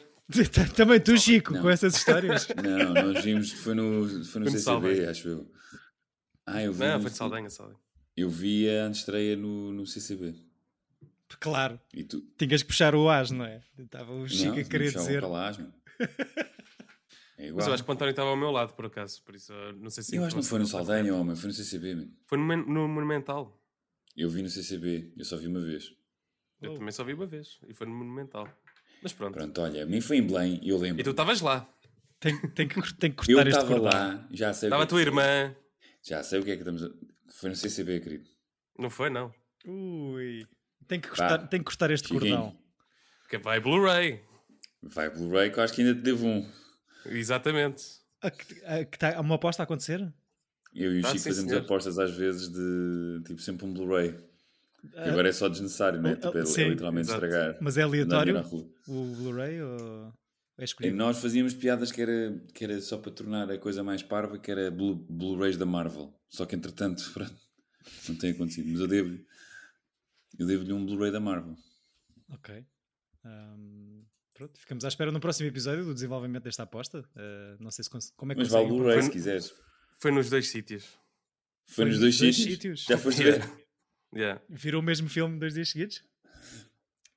[0.75, 1.61] Também tu, Chico, Não.
[1.61, 2.47] com essas histórias.
[2.61, 5.09] Não, nós vimos, foi no, foi no Foi no CCB, Saldanha.
[5.11, 5.51] acho eu.
[6.45, 6.79] Ah, eu vi.
[6.79, 7.79] Não, no- foi de Saldanha, Saldanha.
[8.15, 10.35] Eu vi a antestreia no, no CCB.
[11.39, 12.21] claro, E tu?
[12.37, 13.61] tinhas que puxar o as, não é?
[13.77, 15.21] Estava o Chico não, a querer o dizer.
[15.21, 15.71] Calás, meu.
[17.39, 17.57] É igual.
[17.57, 19.21] Mas eu acho que o António estava ao meu lado, por acaso.
[19.23, 20.15] Por isso, eu não sei se.
[20.15, 22.07] Eu acho que não foi no Saldanha, homem, foi no CCB, meu.
[22.25, 23.55] Foi no, no Monumental.
[24.17, 25.93] Eu vi no CCB, eu só vi uma vez.
[26.61, 26.73] Eu Oh.
[26.75, 27.59] também só vi uma vez.
[27.69, 28.49] E foi no Monumental.
[29.03, 29.33] Mas pronto.
[29.35, 30.99] Pronto, olha, a mim foi em Belém e eu lembro.
[30.99, 31.71] E tu estavas lá.
[32.19, 33.91] Tem, tem, que, tem que Eu cortar este estava cordão.
[34.17, 35.21] lá, já sei Estava a que tua é que foi.
[35.23, 35.55] irmã.
[36.03, 36.89] Já sei o que é que estamos a...
[37.39, 38.27] Foi no CCB, querido.
[38.79, 39.31] Não foi, não.
[39.67, 40.47] Ui.
[40.87, 42.35] Tem que cortar, tem que cortar este Chiquinho.
[42.37, 42.59] cordão.
[43.21, 44.23] Porque vai Blu-ray.
[44.81, 46.51] Vai Blu-ray que eu acho que ainda te devo um.
[47.05, 47.83] Exatamente.
[48.21, 50.11] Que- ah, que tá- há uma aposta a acontecer?
[50.79, 51.63] Eu e o Ah, Chico sim, fazemos senhor.
[51.63, 54.13] apostas às vezes de tipo sempre um Blu-ray.
[54.13, 56.13] Que Ah, agora é só desnecessário, não é?
[56.13, 57.25] ah, Tipo, é, é sim, literalmente exato.
[57.25, 57.57] estragar.
[57.61, 58.37] Mas é aleatório
[58.87, 60.13] o Blu-ray ou
[60.57, 60.95] é E escolhido?
[60.95, 64.51] nós fazíamos piadas que era, que era só para tornar a coisa mais parva, que
[64.51, 66.13] era Blu- Blu-rays da Marvel.
[66.29, 67.03] Só que entretanto,
[68.07, 68.69] não tem acontecido.
[68.69, 69.19] Mas eu devo
[70.37, 71.55] eu devo-lhe um Blu-ray da Marvel.
[72.29, 72.63] Ok.
[73.25, 74.03] Ahm,
[74.35, 77.03] pronto, ficamos à espera no próximo episódio do desenvolvimento desta aposta.
[77.15, 79.53] Ah, não sei se como é que Mas vale conseguem Blu-ray se quiseres.
[79.99, 80.85] Foi nos dois sítios.
[81.65, 82.35] Foi nos dois, sítios.
[82.35, 82.83] sítios.
[82.85, 83.49] Já foste ver?
[84.15, 84.41] Yeah.
[84.49, 86.03] Virou o mesmo filme dois dias seguidos?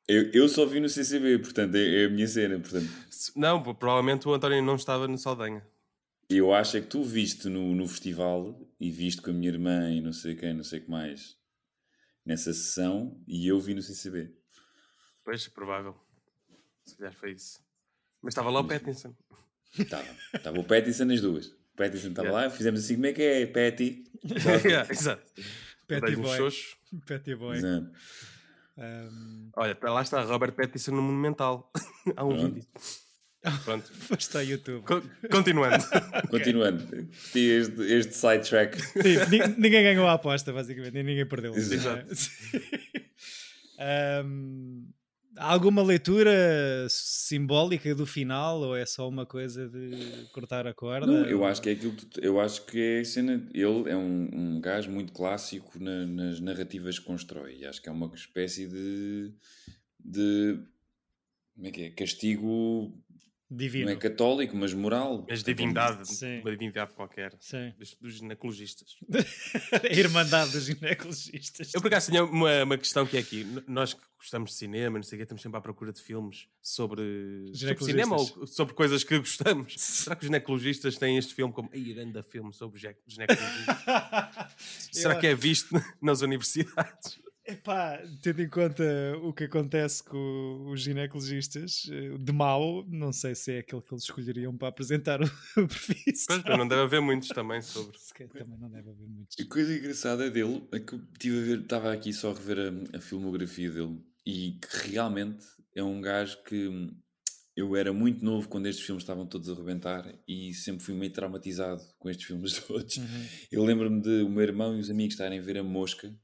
[0.08, 2.58] Eu, eu só vi no CCB, portanto é, é a minha cena.
[2.58, 2.88] Portanto,
[3.36, 5.64] Não, provavelmente o António não estava no Saldanha.
[6.28, 9.88] eu acho é que tu viste no, no festival e viste com a minha irmã
[9.92, 11.38] e não sei quem, não sei o que mais
[12.26, 14.34] nessa sessão e eu vi no CCB.
[15.24, 15.96] Pois, provável.
[16.84, 17.60] Se calhar foi isso.
[18.20, 19.14] Mas estava lá o Pattinson.
[19.78, 20.16] Estava.
[20.34, 21.54] Estava o Pattinson nas duas.
[21.80, 22.46] O Pattinson estava Yeah.
[22.48, 24.04] lá, fizemos assim, como é que é, Patty?
[24.68, 25.22] Yeah, Exato.
[25.88, 26.50] Petty um Boy.
[27.06, 27.56] Petty Boy.
[27.56, 27.90] Exato.
[28.76, 31.70] Ahm, Olha, tá- lá está Robert Pattinson no Monumental.
[32.16, 32.54] Há um Pronto.
[32.54, 32.68] vídeo.
[33.64, 33.90] Pronto.
[33.96, 34.84] Foste ao YouTube.
[34.84, 35.82] Co- continuando.
[36.30, 36.86] Continuando,
[37.32, 38.78] Tem este, este sidetrack.
[38.82, 41.54] Sim, ni- ninguém ganhou a aposta, basicamente, e ninguém perdeu.
[41.54, 42.06] Exato.
[43.78, 44.84] Ahm,
[45.40, 51.06] há alguma leitura simbólica do final ou é só uma coisa de cortar a corda?
[51.06, 53.48] Não, eu acho que é aquilo que eu acho que é a cena.
[53.54, 57.64] Ele é um, um gajo muito clássico na- nas narrativas que constrói.
[57.64, 59.32] Acho que é uma espécie de.
[59.98, 60.58] de
[61.54, 61.90] como é que é?
[61.90, 62.92] Castigo
[63.50, 63.86] Divino.
[63.86, 65.26] não é católico, mas moral.
[65.28, 66.06] Mas divindade.
[66.08, 66.40] Sim.
[66.40, 67.34] Uma divindade qualquer.
[67.40, 67.72] Sim.
[67.78, 68.96] Dos, dos ginecologistas.
[69.72, 71.74] a Irmandade dos ginecologistas.
[71.74, 73.44] Eu por acaso tinha uma, uma questão que é aqui.
[73.66, 76.46] Nós que gostamos de cinema, não sei o quê, estamos sempre à procura de filmes
[76.60, 79.74] sobre, sobre cinema ou sobre coisas que gostamos.
[79.80, 83.76] Será que os ginecologistas têm este filme como Ei, grande filme sobre gine- ginecologistas?
[84.92, 87.18] Será que é visto nas universidades?
[87.50, 88.84] Epá, tendo em conta
[89.22, 93.92] o que acontece com os ginecologistas, eh, de mau, não sei se é aquele que
[93.92, 95.26] eles escolheriam para apresentar o,
[95.66, 95.96] perfil.
[96.26, 97.98] Pois, não deve haver muitos também sobre.
[97.98, 99.36] Se calhar Também não deve haver muitos.
[99.40, 102.58] A coisa engraçada dele é que eu tive a ver, estava aqui só a rever
[102.92, 106.88] a, a filmografia dele e que realmente é um gajo que
[107.56, 111.12] eu era muito novo quando estes filmes estavam todos a rebentar e sempre fui meio
[111.12, 112.96] traumatizado com estes filmes todos.
[112.96, 113.26] Uhum.
[113.50, 116.14] Eu lembro-me de o meu irmão e os amigos estarem a ver a mosca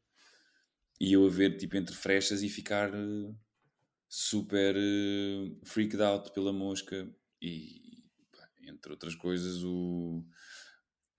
[1.00, 3.35] e eu a ver tipo entre frechas e ficar eh,
[4.09, 7.11] super eh, freaked out pela mosca
[7.42, 10.24] e pá, entre outras coisas o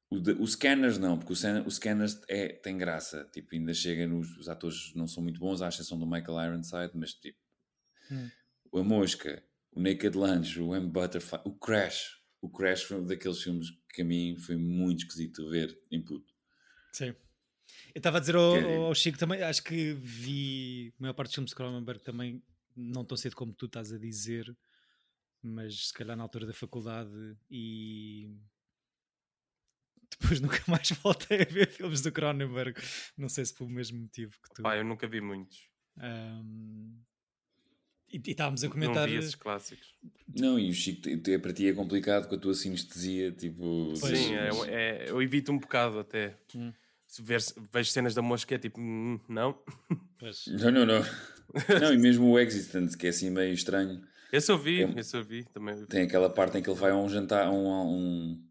[0.09, 3.73] o, de- o Scanners não, porque o, Scanners- o Scanners é, tem graça, tipo, ainda
[3.73, 7.37] chega nos os atores não são muito bons, à exceção do Michael Ironside, mas tipo
[8.09, 8.31] Hum.
[8.73, 13.41] a Mosca, o Naked Lunch, o M Butterfly, o Crash, o Crash foi um daqueles
[13.41, 16.33] filmes que a mim foi muito esquisito ver em puto.
[16.91, 17.15] Sim.
[17.93, 21.29] Eu estava a dizer ao, é- ao Chico também, acho que vi a maior parte
[21.29, 22.41] dos filmes de Cronenberg também,
[22.75, 24.55] não tão cedo como tu estás a dizer,
[25.41, 27.09] mas se calhar na altura da faculdade
[27.49, 28.29] e
[30.19, 32.79] depois nunca mais voltei a ver filmes do Cronenberg.
[33.17, 34.61] Não sei se pelo mesmo motivo que tu.
[34.63, 35.67] Pá, eu nunca vi muitos.
[35.99, 36.93] Ahm,
[38.09, 39.07] e, e estávamos a Não comentar.
[39.07, 39.93] vi esses clássicos.
[40.35, 43.93] Não, e o Chico, te- te- para ti é complicado com a tua sinestesia, tipo...
[43.99, 44.17] Pois.
[44.17, 46.37] Sim, é, é- eu evito um bocado até.
[46.55, 46.71] Hum.
[47.07, 47.41] Se ver,
[47.71, 49.53] vejo cenas da mosca é tipo, hum, não.
[50.19, 50.45] Pois.
[50.47, 51.01] Não, não, não.
[51.79, 55.15] Não, e mesmo o Existence, que é assim meio estranho, Esse eu vi, É- esse
[55.15, 55.85] eu vi também.
[55.85, 58.49] tem aquela parte em que ele vai a um jantar, a um, a um,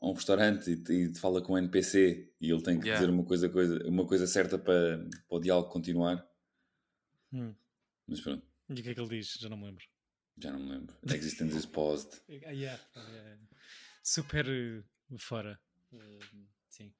[0.00, 3.00] a um restaurante e, e fala com um NPC e ele tem que Yeah.
[3.00, 4.98] dizer uma coisa, coisa, uma coisa certa para,
[5.28, 6.24] para o diálogo continuar.
[7.32, 7.54] Hum.
[8.06, 9.34] Mas pronto, E o que é que ele diz?
[9.34, 9.84] Já não me lembro.
[10.38, 10.96] já não me lembro.
[11.12, 12.20] Existence is paused.
[12.46, 13.38] Ah, yeah, é
[14.02, 14.82] super eh,
[15.18, 15.58] fora.
[15.92, 16.18] Eh,
[16.68, 16.92] sim.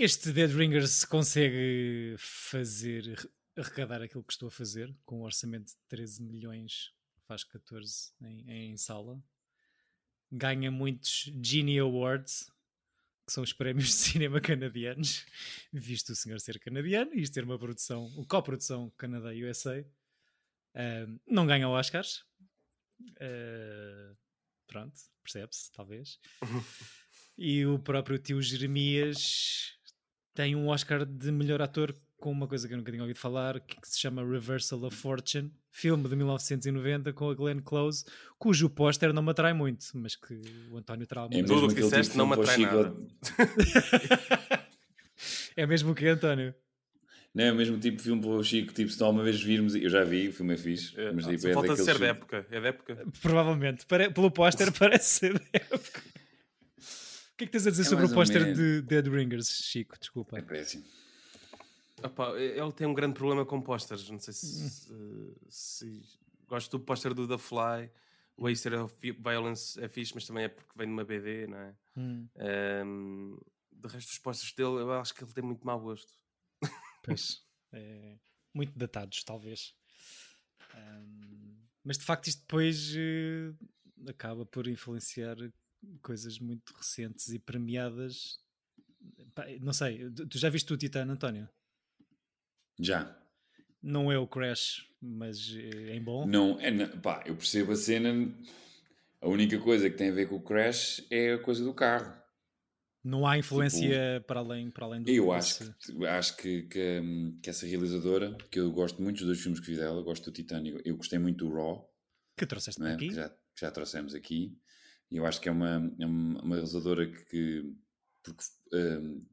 [0.00, 5.76] Este Dead Ringers consegue fazer, arrecadar aquilo que estou a fazer, com um orçamento de
[5.88, 6.92] 13 milhões,
[7.26, 9.20] faz 14 em, em sala.
[10.30, 12.48] Ganha muitos Genie Awards,
[13.26, 15.26] que são os prémios de cinema canadianos,
[15.72, 19.84] visto o senhor ser canadiano e ter uma produção, uma coprodução Canadá-USA.
[20.76, 22.24] Ahm, não ganha Oscars,
[23.20, 24.16] Uh,
[24.68, 26.20] pronto, percebe-se, talvez.
[27.36, 29.77] e o próprio tio Jeremias
[30.38, 33.58] tem um Oscar de melhor ator com uma coisa que eu nunca tinha ouvido falar,
[33.58, 38.04] que se chama Reversal of Fortune, filme de 1990 com a Glenn Close,
[38.38, 41.42] cujo póster não me atrai muito, mas que o António terá alguma É.
[41.42, 43.06] Tudo o mesmo que disseste tipo não me atrai Chico-
[45.56, 46.54] É mesmo o que, António?
[47.34, 49.42] Não é o mesmo tipo de filme para o Chico, tipo, se não uma vez
[49.42, 51.98] virmos, eu já vi, o filme é fixe, É, mas tipo, é falta de ser
[51.98, 52.46] da época.
[52.48, 53.04] É da época.
[53.20, 56.02] Provavelmente, pare- pelo póster parece ser da época.
[57.38, 59.96] O que é que tens a dizer É sobre o póster de Dead Ringers, Chico?
[59.96, 60.36] Desculpa.
[60.36, 60.84] É péssimo.
[62.02, 64.10] Opá, ele tem um grande problema com posters.
[64.10, 64.68] Não sei Hum.
[64.68, 66.02] se, se-
[66.48, 67.92] gosto do póster do The Fly.
[68.36, 71.58] O Acer of Violence é fixe, mas também é porque vem de uma BD, não
[71.58, 71.76] é?
[71.96, 73.36] Hum, Ahm,
[73.70, 76.12] de resto, os posters dele, eu acho que ele tem muito mau gosto.
[77.04, 77.40] Pois.
[77.70, 78.16] É,
[78.54, 79.74] muito datados, talvez.
[80.74, 83.52] Ahm, mas de facto, isto depois eh,
[84.08, 85.36] acaba por influenciar
[86.02, 88.38] coisas muito recentes e premiadas.
[89.34, 91.48] Pá, não sei, tu já viste o Titã, António?
[92.78, 93.16] Já.
[93.82, 96.26] Não é o Crash, mas eh, em bom.
[96.26, 98.10] Não, é, não- pá, eu percebo a cena.
[99.20, 102.16] A única coisa que tem a ver com o Crash é a coisa do carro.
[103.02, 105.10] Não há influência para, além, para além do.
[105.10, 109.26] Eu acho que, acho que, que, hum, que essa realizadora, que eu gosto muito dos
[109.26, 111.88] dois filmes que vi dela, gosto do Titânio, eu gostei muito do Raw,
[112.36, 112.94] que trouxeste é?
[112.94, 113.08] aqui.
[113.08, 114.58] que, já, que já trouxemos aqui,
[115.10, 117.74] e eu acho que é uma, é uma realizadora que, que,
[118.22, 118.44] porque,
[118.74, 119.26] hum,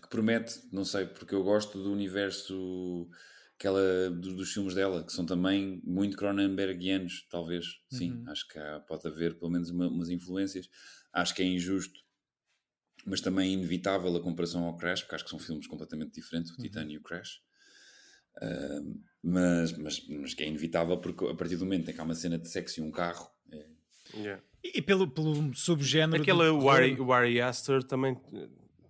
[0.00, 3.08] que promete, não sei, porque eu gosto do universo
[3.58, 8.24] que ela, do- dos filmes dela, que são também muito Cronenbergianos, talvez, sim, Uhum.
[8.26, 10.68] acho que há- pode haver pelo menos uma- umas influências,
[11.12, 12.00] acho que é injusto
[13.06, 16.52] mas também é inevitável a comparação ao Crash, porque acho que são filmes completamente diferentes,
[16.52, 17.40] o Titanic e o Crash.
[18.40, 18.80] Ah,
[19.22, 22.14] mas, mas, mas que é inevitável porque a partir do momento em que há uma
[22.14, 23.30] cena de sexo e um carro,
[24.16, 24.42] Yeah.
[24.62, 26.16] E, e pelo, pelo subgénero.
[26.18, 27.08] do Aquele o Ari, terror.
[27.08, 28.16] o Ari Aster também,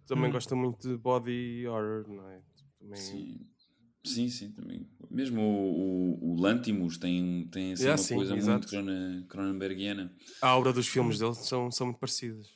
[0.07, 0.33] também Hum.
[0.33, 2.43] gosta muito de body horror, não é?
[2.79, 2.97] Também...
[3.01, 3.41] sim,
[4.05, 4.87] sim, sim, também.
[5.11, 8.53] Mesmo o, o, o Lantimos tem, tem assim, Yeah, uma sim, coisa exato.
[8.59, 10.15] muito Cronen- Cronenbergiana.
[10.43, 12.49] A aura dos filmes dele são, são muito parecidas.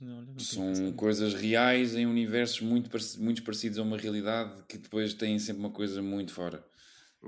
[0.00, 0.92] Não, não São pensado.
[0.94, 2.88] coisas reais em universos muito,
[3.20, 6.66] muito parecidos a uma realidade que depois têm sempre uma coisa muito fora.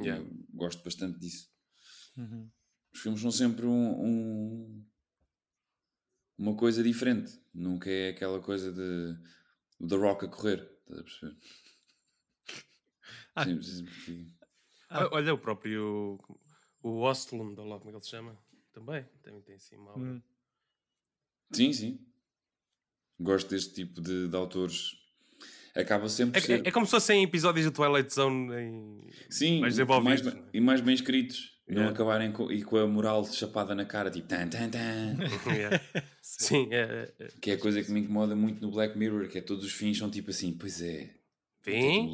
[0.01, 0.25] Yeah.
[0.25, 1.47] Eu gosto bastante disso.
[2.17, 2.49] Uhum.
[2.93, 4.85] Os filmes são sempre um, um-
[6.37, 7.39] uma coisa diferente.
[7.53, 9.17] Nunca é aquela coisa de
[9.89, 10.69] The Rock a correr.
[10.83, 11.37] Estás a perceber?
[13.35, 13.45] Ah.
[13.45, 14.27] Sim, sim, porque-
[14.91, 15.09] Ah.
[15.13, 16.19] Olha, o próprio
[16.83, 18.39] o Ostlund, ou lá como é que ele se chama,
[18.73, 20.03] também, também tem assim uma aura.
[20.03, 20.23] Hum.
[21.53, 22.01] sim, sim.
[23.21, 24.97] Gosto deste tipo de, de autores.
[25.75, 26.65] Acaba sempre É, por ser.
[26.65, 29.01] é- é como se fossem episódios do Twilight Zone em...
[29.29, 30.51] sim, mais mais desenvolvidos, é?
[30.53, 31.58] e mais bem escritos.
[31.69, 31.91] Não Yeah.
[31.95, 35.17] acabarem com, e com a moral chapada na cara, tipo tan, tan, tan.
[35.55, 35.81] Yeah.
[36.23, 39.39] Sim, é, é, que é a coisa que me incomoda muito no Black Mirror, que
[39.39, 41.11] é todos os fins são tipo assim, pois é,
[41.65, 42.09] Vem?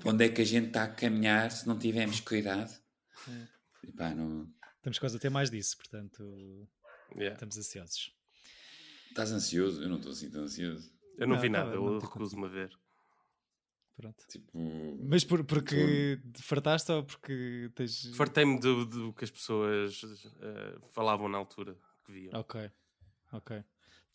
[0.00, 2.72] Para onde é que a gente está a caminhar se não tivermos cuidado?
[3.86, 4.48] E pá, não...
[4.78, 6.68] Estamos quase a ter mais disso, portanto,
[7.14, 7.34] Yeah.
[7.34, 8.12] estamos ansiosos.
[9.08, 9.82] Estás ansioso?
[9.82, 10.90] Eu não estou assim tão ansioso.
[11.16, 12.70] Eu não, Não, vi nada, eu não te recuso-me a ver.
[13.98, 14.24] Pronto.
[14.28, 14.46] Tipo,
[15.02, 18.14] Mas por, porque te fartaste ou porque tens.
[18.14, 20.00] Fartei-me do, do que as pessoas
[20.40, 22.38] eh, falavam na altura que viam.
[22.38, 22.70] Ok,
[23.32, 23.64] ok.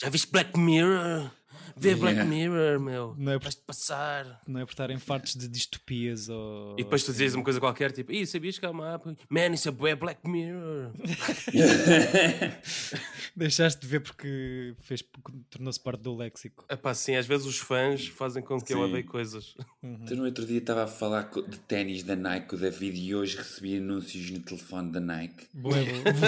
[0.03, 1.29] Já viste Black Mirror?
[1.75, 2.29] Vê Black Yeah.
[2.29, 3.15] Mirror, meu.
[3.17, 4.39] Não é por- passar.
[4.47, 6.73] Não é por estarem fartos de distopias ou.
[6.77, 9.17] E depois tu dizias uma coisa qualquer, tipo, Ih, sabias que há uma app?
[9.27, 10.91] Man, isso é bué Black Mirror.
[13.35, 15.03] Deixaste de ver porque fez,
[15.49, 16.63] tornou-se parte do léxico.
[16.69, 18.83] Epá, assim, às vezes os fãs fazem com que eu Sim.
[18.83, 19.55] odeie coisas.
[19.81, 23.37] Então, no outro dia estava a falar de ténis da Nike o David e hoje
[23.37, 25.47] recebi anúncios no telefone da Nike.
[25.53, 25.83] Boa, boa.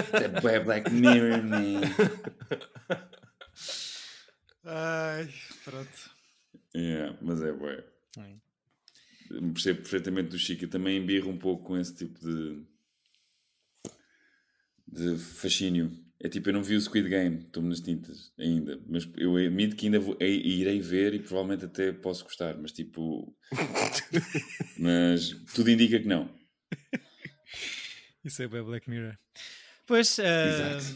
[0.24, 1.82] É bué Black Mirror, man.
[4.63, 6.12] Ai, pronto.
[6.76, 7.84] Yeah, mas é bué.
[8.18, 8.36] Ai.
[9.32, 10.65] Me Percebo perfeitamente do Chico.
[10.65, 12.63] Eu também embirro um pouco com esse tipo de...
[14.88, 15.91] de fascínio.
[16.20, 19.76] É tipo, eu não vi o Squid Game, estou-me nas tintas ainda, mas eu admito
[19.76, 23.36] que ainda vou, e- irei ver e provavelmente até posso gostar, mas tipo.
[24.80, 26.34] mas tudo indica que não.
[28.24, 29.18] Isso é bem Black Mirror.
[29.86, 30.96] Pois, ah, Exato.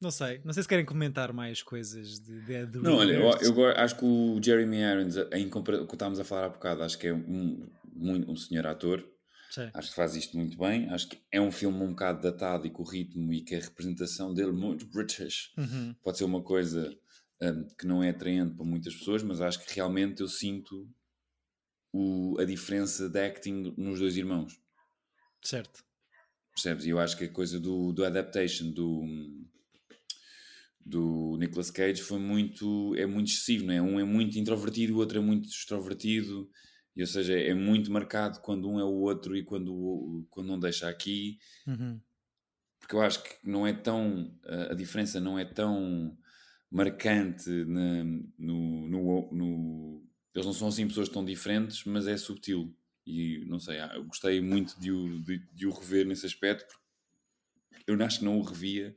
[0.00, 0.40] Não sei.
[0.44, 3.96] Não sei se querem comentar mais coisas de, de, de Não, olha, eu, eu acho
[3.96, 7.14] que o Jeremy Irons, em compara- que estávamos a falar há bocado, acho que é
[7.14, 9.04] um, muito, um senhor ator.
[9.50, 9.70] Sim.
[9.72, 10.88] Acho que faz isto muito bem.
[10.90, 13.60] Acho que é um filme um bocado datado e com o ritmo e que a
[13.60, 15.94] representação dele muito British Uhum.
[16.02, 16.92] pode ser uma coisa
[17.40, 20.88] hum, que não é atraente para muitas pessoas, mas acho que realmente eu sinto
[21.92, 24.60] o- a diferença de acting nos dois irmãos.
[25.42, 25.84] Certo.
[26.52, 26.84] Percebes?
[26.86, 29.02] E eu acho que a coisa do, do adaptation do,
[30.84, 33.82] do Nicolas Cage foi muito, é muito excessivo, não é?
[33.82, 36.48] Um é muito introvertido, o outro é muito extrovertido,
[36.96, 40.58] e, ou seja, é muito marcado quando um é o outro e quando, quando não
[40.60, 42.00] deixa aqui, Uhum.
[42.78, 46.16] porque eu acho que não é tão, a a diferença não é tão
[46.70, 48.04] marcante na-
[48.38, 52.76] no, no, no- eles não são assim pessoas tão diferentes, mas é subtil.
[53.06, 56.74] E não sei, ah, eu gostei muito de o, de, de o rever nesse aspecto,
[57.70, 58.94] porque eu acho que não o revia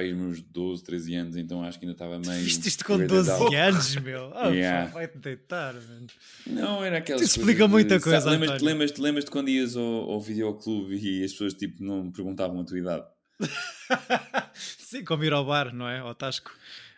[0.00, 2.42] aí os meus 12, 13 anos, então acho que ainda estava meio.
[2.44, 3.54] Viste isto com weirded 12 out.
[3.56, 4.32] anos, meu.
[4.36, 4.90] Oh, Yeah.
[4.90, 6.06] vai-te deitar, mano.
[6.46, 8.66] Não, era aquelas Isso explica de- muita sabe, coisa, Lembras-te António.
[8.74, 12.64] lembras lembras quando ias ao, ao videoclube e as pessoas tipo, não me perguntavam a
[12.64, 13.04] tua idade?
[14.54, 15.98] Sim, como ir ao bar, não é?
[16.00, 16.50] Ao Tasco.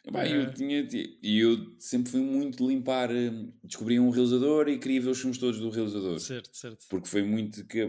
[0.04, 0.36] É.
[0.36, 0.88] eu tinha,
[1.22, 5.38] e eu sempre fui muito limpar, hum, descobri um realizador e queria ver os filmes
[5.38, 6.18] todos do realizador.
[6.18, 6.86] Certo, certo.
[6.88, 7.80] Porque foi muito que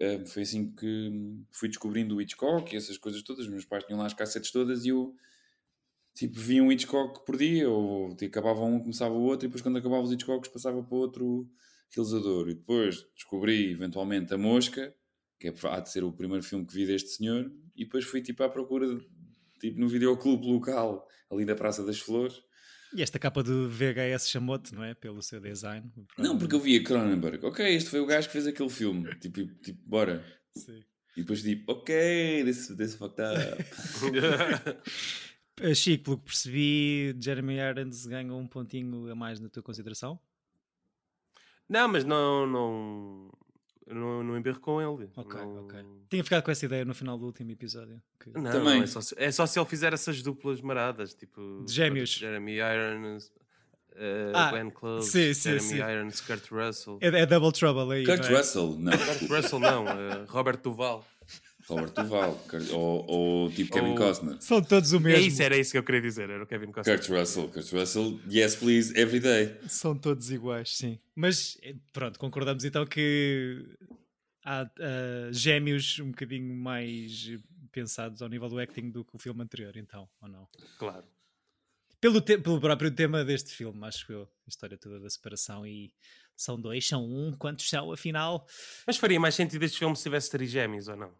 [0.00, 3.48] eh, foi assim que hum, fui descobrindo o Hitchcock e essas coisas todas.
[3.48, 5.14] Meus pais tinham lá as cassetes todas e eu
[6.14, 9.62] tipo via um Hitchcock por dia, ou tipo, acabava um, começava o outro, e depois
[9.62, 11.48] quando acabava os Hitchcocks passava para outro
[11.90, 12.48] realizador.
[12.50, 14.94] E depois descobri eventualmente a Mosca,
[15.40, 18.20] que é, há de ser o primeiro filme que vi deste senhor, e depois fui
[18.20, 19.08] tipo à procura de,
[19.62, 22.42] tipo no videoclube local ali da Praça das Flores.
[22.94, 24.92] E esta capa do VHS chamou-te, não é?
[24.92, 25.90] Pelo seu design.
[26.18, 27.46] Não, porque eu via Cronenberg.
[27.46, 29.08] Ok, este foi o gajo que fez aquele filme.
[29.18, 30.22] Tipo, tipo bora.
[30.54, 30.84] Sim.
[31.16, 33.64] E depois tipo, ok, this, this fucked up.
[35.60, 40.18] Eh, Chico, pelo que percebi, Jeremy Irons ganha um pontinho a mais na tua consideração.
[41.68, 43.30] não, mas não, não,
[43.86, 45.10] não, não emberro com ele.
[45.16, 45.80] Ok, Não- ok.
[46.08, 48.00] Tinha ficado com essa ideia no final do último episódio.
[48.20, 48.76] que- Não, Também.
[48.78, 52.10] não, é, só se, é só se ele fizer essas duplas maradas, tipo De gêmeos.
[52.10, 53.26] Jeremy Irons,
[53.92, 55.76] uh, Ah, Glenn Close, sim, sim, Jeremy sim.
[55.78, 56.98] Irons, Kurt Russell.
[57.00, 58.04] É, é Double Trouble aí.
[58.06, 58.36] Kurt é?
[58.36, 58.92] Russell, não.
[58.92, 61.04] Kurt Russell não, uh, Robert Duval.
[61.68, 62.44] Robert Duval.
[62.72, 64.36] Ou, ou tipo Kevin Ou- Costner.
[64.40, 65.26] São todos o É mesmo.
[65.28, 66.98] isso, era isso que eu queria dizer, era o Kevin Costner.
[66.98, 69.56] Kurt Russell, Kurt Russell, yes please, every day.
[69.68, 70.98] São todos iguais, sim.
[71.14, 73.64] Mas eh, pronto, concordamos então que
[74.44, 77.30] há ah, gêmeos um bocadinho mais
[77.70, 80.46] pensados ao nível do acting do que o filme anterior, então, ou não?
[80.78, 81.04] Claro.
[82.00, 85.94] Pelo, te- pelo próprio tema deste filme, acho eu, a história toda da separação e
[86.36, 88.44] são dois, são um, quantos são afinal?
[88.86, 91.14] Mas faria mais sentido este filme se tivesse trigêmeos ou não?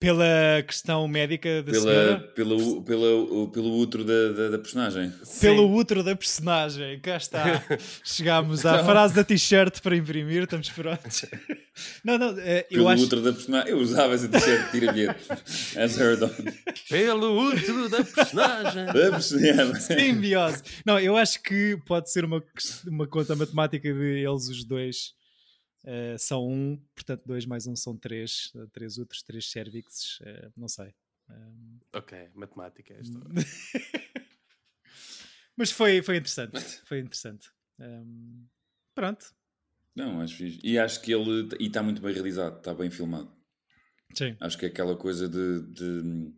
[0.00, 2.18] Pela questão médica da Pela, senhora?
[2.34, 5.12] pela, u- pelo útero da, da, da personagem.
[5.42, 7.62] Pelo útero da personagem, cá está.
[8.02, 11.26] Chegámos à frase da t-shirt para imprimir, estamos prontos.
[12.04, 13.04] Não, não, eh, eu Pelo acho.
[13.04, 13.70] útero da personagem.
[13.70, 15.20] Eu usava essa t-shirt tira bilhete.
[15.78, 16.30] As heard on.
[16.88, 18.86] Pelo útero da personagem.
[18.86, 19.74] Da personagem.
[19.80, 20.62] Simbiose.
[20.84, 22.42] Não, eu acho que pode ser uma,
[22.86, 25.14] uma conta matemática de eles os dois
[25.84, 30.50] eh, são um, portanto, dois mais um são três, eh, três úteros, três cervixes, eh,
[30.56, 30.94] não sei.
[31.28, 32.94] Eh, ok, matemática.
[32.94, 33.18] é Esta.
[35.56, 36.60] mas foi, foi interessante.
[36.84, 37.50] Foi interessante.
[37.78, 38.46] Ehm,
[38.94, 39.34] pronto.
[39.94, 40.60] Não, acho fixe.
[40.62, 41.48] E acho que ele.
[41.58, 43.34] E está muito bem realizado, está bem filmado.
[44.14, 44.36] Sim.
[44.40, 46.34] Acho que é aquela coisa de, de, de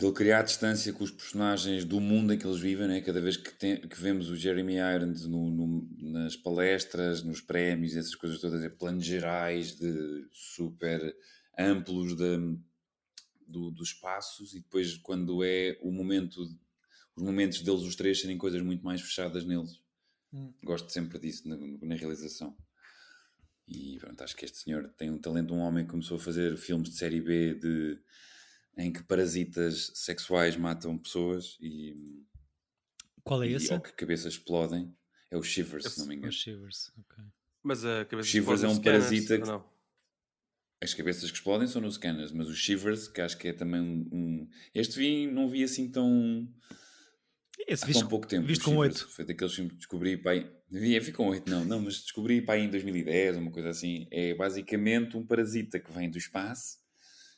[0.00, 3.00] ele criar distância com os personagens do mundo em que eles vivem, né?
[3.00, 7.94] cada vez que, tem- que vemos o Jeremy Irons no- no- nas palestras, nos prémios,
[7.96, 11.14] essas coisas todas, é planos gerais, de super
[11.56, 12.58] amplos, de
[13.46, 16.40] do, dos espaços e depois quando é o momento,
[17.14, 19.80] os momentos deles os três serem coisas muito mais fechadas neles.
[20.32, 20.52] Hum.
[20.62, 22.56] Gosto sempre disso na, na realização.
[23.66, 26.56] E pronto, acho que este senhor tem um talento, um homem que começou a fazer
[26.56, 27.98] filmes de série B de,
[28.76, 31.96] em que parasitas sexuais matam pessoas e,
[33.22, 33.72] Qual é e esse?
[33.72, 34.94] ou que cabeças explodem.
[35.30, 36.28] É o Shivers, se não me engano.
[36.30, 37.24] Os Shivers, ok.
[37.62, 39.74] Mas a cabeça Shivers é um scanners, parasita que- não?
[40.82, 43.80] As cabeças que explodem são nos scanners, mas os Shivers, que acho que é também
[43.80, 44.46] um.
[44.74, 46.46] Este vi, não vi assim tão.
[47.66, 48.46] Esse há viste, tão pouco tempo.
[48.46, 48.76] viste os com.
[48.76, 49.08] 8.
[49.08, 50.52] Foi daqueles filmes que descobri para aí.
[50.70, 54.06] Vi, vi com 8, não, não, mas descobri para aí em 2010, uma coisa assim.
[54.10, 56.78] É basicamente um parasita que vem do espaço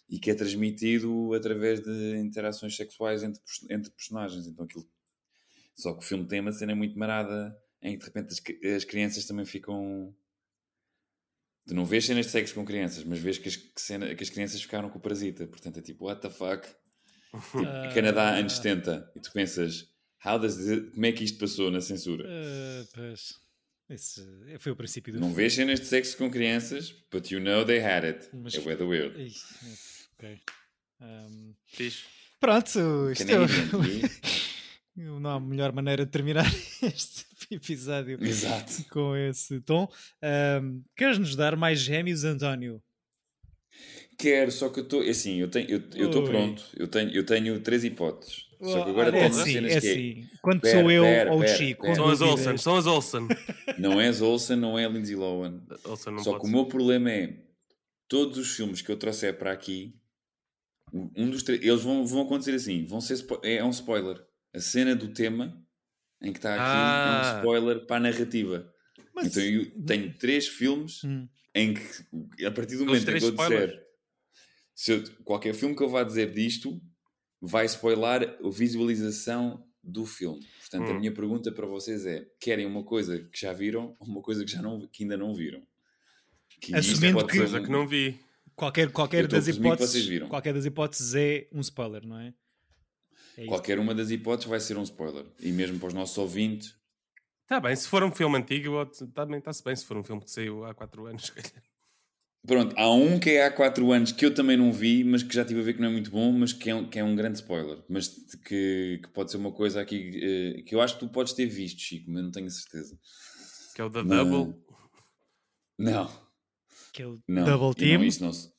[0.09, 3.41] e que é transmitido através de interações sexuais entre,
[3.71, 4.47] entre personagens.
[4.47, 4.89] Então aquilo.
[5.75, 8.85] Só que o filme tem uma cena muito marada em que de repente as, as
[8.85, 10.15] crianças também ficam.
[11.67, 14.23] Tu não vês cenas de sexo com crianças, mas vês que as, que cena- que
[14.23, 15.47] as crianças ficaram com o parasita.
[15.49, 16.67] Portanto é tipo, what the fuck?
[17.33, 17.93] Tipo, Ah.
[17.93, 19.13] Canadá, anos 70.
[19.17, 19.89] E tu pensas,
[20.25, 22.25] how does it- como é que isto passou na censura?
[22.27, 23.35] Ah, pois.
[23.91, 24.23] Esse
[24.59, 25.43] foi o princípio do Não filme.
[25.43, 28.29] vês cenas de sexo com crianças, but you know they had it.
[28.33, 29.33] Mas- É weather weird.
[30.19, 30.39] Ok.
[31.01, 32.05] Ahm, Fixe.
[32.41, 34.09] pronto, isto é, Canadian.
[35.21, 36.47] não há melhor maneira de terminar
[36.83, 38.85] este episódio Exato.
[38.91, 39.87] com esse tom.
[40.23, 42.83] Ahm, queres nos dar mais gêmeos, António?
[44.19, 45.03] Quero, só que eu estou.
[45.03, 46.65] Assim, eu tenho- eu estou pronto.
[46.75, 48.47] Eu tenho, eu tenho três hipóteses.
[48.63, 50.29] Só que Ah, agora é tenho assim, cenas é que é- assim.
[50.41, 51.95] Quando Pera, sou eu pera, ou o Chico, pera.
[51.95, 53.29] São as Olsen, são as Olsen.
[53.79, 55.63] Não és Olsen, não é Lindsay Lohan.
[55.85, 56.57] Olsen não Só pode que o ser.
[56.57, 57.37] meu problema é
[58.09, 59.95] todos os filmes que eu trouxer para aqui,
[60.93, 64.25] um dos eles vão, vão acontecer assim, vão ser é, é um spoiler.
[64.55, 65.63] A cena do tema
[66.23, 67.33] em que está aqui é Ah.
[67.35, 68.73] um spoiler para a narrativa.
[69.15, 71.29] Mas- Então eu tenho três filmes Hum.
[71.55, 73.87] em que a partir do Os momento em que eu disser
[74.75, 76.81] se eu- qualquer filme que eu vá dizer disto
[77.41, 80.45] vai spoiler a visualização do filme.
[80.61, 80.99] Portanto, a Hum.
[80.99, 84.51] minha pergunta para vocês é: querem uma coisa que já viram ou uma coisa que,
[84.51, 85.63] já não, que ainda não viram?
[86.61, 88.19] Que Assumindo que- um- que não vi.
[88.57, 90.29] Qualquer, qualquer das hipóteses, vocês viram.
[90.29, 92.35] qualquer das hipóteses é um spoiler, não é?
[93.37, 93.45] É.
[93.45, 95.27] Qualquer uma das hipóteses vai ser um spoiler.
[95.41, 96.75] E mesmo para os nossos ouvintes,
[97.43, 98.85] Está bem, se for um filme antigo,
[99.15, 99.77] também está-se bem.
[99.77, 101.63] Se for um filme que saiu há 4 anos, se calhar.
[102.45, 105.33] Pronto, há um que é há 4 anos que eu também não vi, mas que
[105.33, 107.05] já estive a ver que não é muito bom, mas que é um, que é
[107.05, 107.79] um grande spoiler.
[107.89, 108.09] Mas
[108.45, 111.47] que, que pode ser uma coisa aqui eh, que eu acho que tu podes ter
[111.47, 112.99] visto, Chico, mas não tenho certeza.
[113.75, 114.29] que é o The Não.
[114.29, 114.61] Double.
[115.79, 116.11] Não,
[116.97, 117.45] Aquele não.
[117.45, 117.99] double team.
[117.99, 118.53] Não, isso não, se-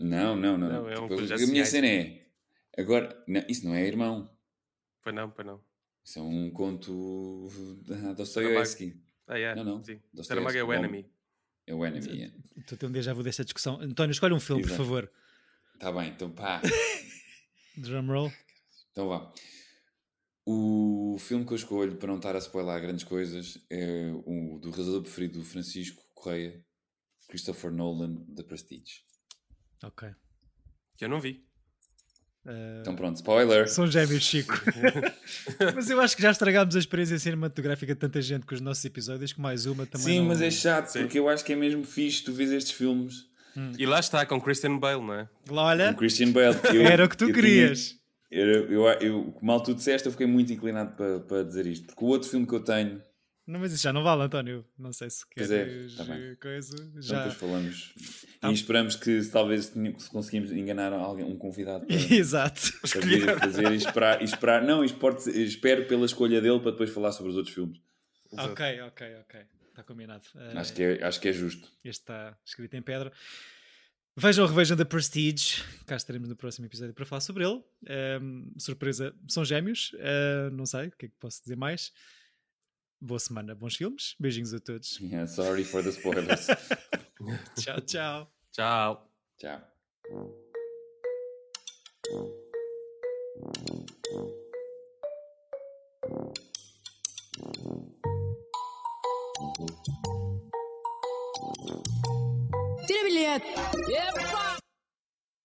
[0.00, 0.68] não, não, não.
[0.68, 0.90] Não, não.
[0.90, 2.26] é um Tipo, a minha cena é.
[2.78, 4.30] Agora, não, isso não é irmão.
[5.02, 5.60] Pois não, pois não.
[6.04, 7.48] Isso é um conto
[7.86, 8.98] da Dostoevsky.
[9.26, 9.54] Ah, é.
[9.54, 9.84] Não, não.
[9.84, 10.00] Sim.
[10.22, 11.06] Saramago é o enemy.
[11.66, 12.22] É o enemy.
[12.22, 12.32] é.
[12.60, 13.78] Estou a ter um déjà vu desta discussão.
[13.80, 14.82] António, escolhe um filme, por Exato.
[14.84, 15.12] favor.
[15.78, 16.62] Tá bem, então pá.
[17.76, 18.32] Drumroll.
[18.92, 19.30] Então vá.
[20.46, 24.70] O filme que eu escolho para não estar a spoiler grandes coisas é o do
[24.70, 26.64] realizador preferido do Francisco Correia,
[27.28, 29.02] Christopher Nolan, The Prestige.
[29.84, 30.08] Ok.
[30.96, 31.44] Que eu não vi.
[32.46, 33.68] Uh, Então pronto, spoiler!
[33.68, 34.54] São gêmeos, Chico.
[35.74, 38.84] Mas eu acho que já estragámos a experiência cinematográfica de tanta gente com os nossos
[38.84, 40.06] episódios, que mais uma também.
[40.06, 41.00] Sim, não- mas é chato, Sim.
[41.00, 43.26] porque eu acho que é mesmo fixe tu vês estes filmes
[43.78, 45.28] E lá está, com Christian Bale, não é?
[45.50, 46.56] Lá, Olha, com Christian Bale.
[46.72, 47.96] Eu- era o que tu eu tinha- querias.
[48.30, 52.04] eu, eu, eu, mal tu disseste, eu fiquei muito inclinado para, para dizer isto, porque
[52.04, 53.02] o outro filme que eu tenho,
[53.48, 54.64] Não, mas isso já não vale, António.
[54.78, 56.04] Não sei se Pois queres é, tá
[56.40, 56.76] coisa.
[56.76, 57.16] então Já.
[57.24, 57.94] depois falamos,
[58.40, 58.50] Tá.
[58.50, 59.72] e esperamos que se talvez
[60.12, 62.60] conseguimos enganar alguém, um convidado para, Exato.
[62.92, 66.90] para vir fazer e esperar, e esperar não, ser- espero pela escolha dele para depois
[66.90, 67.80] falar sobre os outros filmes.
[68.30, 68.50] Exato.
[68.52, 69.40] Ok, ok, ok.
[69.70, 70.24] Está combinado.
[70.36, 71.68] Eh, Acho que, é, acho que é justo.
[71.84, 73.10] Este está escrito em pedra.
[74.16, 75.62] Vejam ou revejam The Prestige.
[75.86, 77.62] Cá estaremos no próximo episódio para falar sobre ele.
[77.86, 79.92] Ehm, surpresa, são gêmeos.
[79.98, 81.92] Eh, não sei o que é que posso dizer mais.
[83.00, 84.16] Boa semana, bons filmes.
[84.18, 84.98] Beijinhos a todos.
[85.00, 86.46] Yeah, sorry for the spoilers.
[87.56, 88.28] tchau, tchau.
[88.52, 89.08] Tchau.
[89.38, 89.60] Tchau.
[102.86, 103.46] Tira bilhete!
[103.92, 104.47] Epa!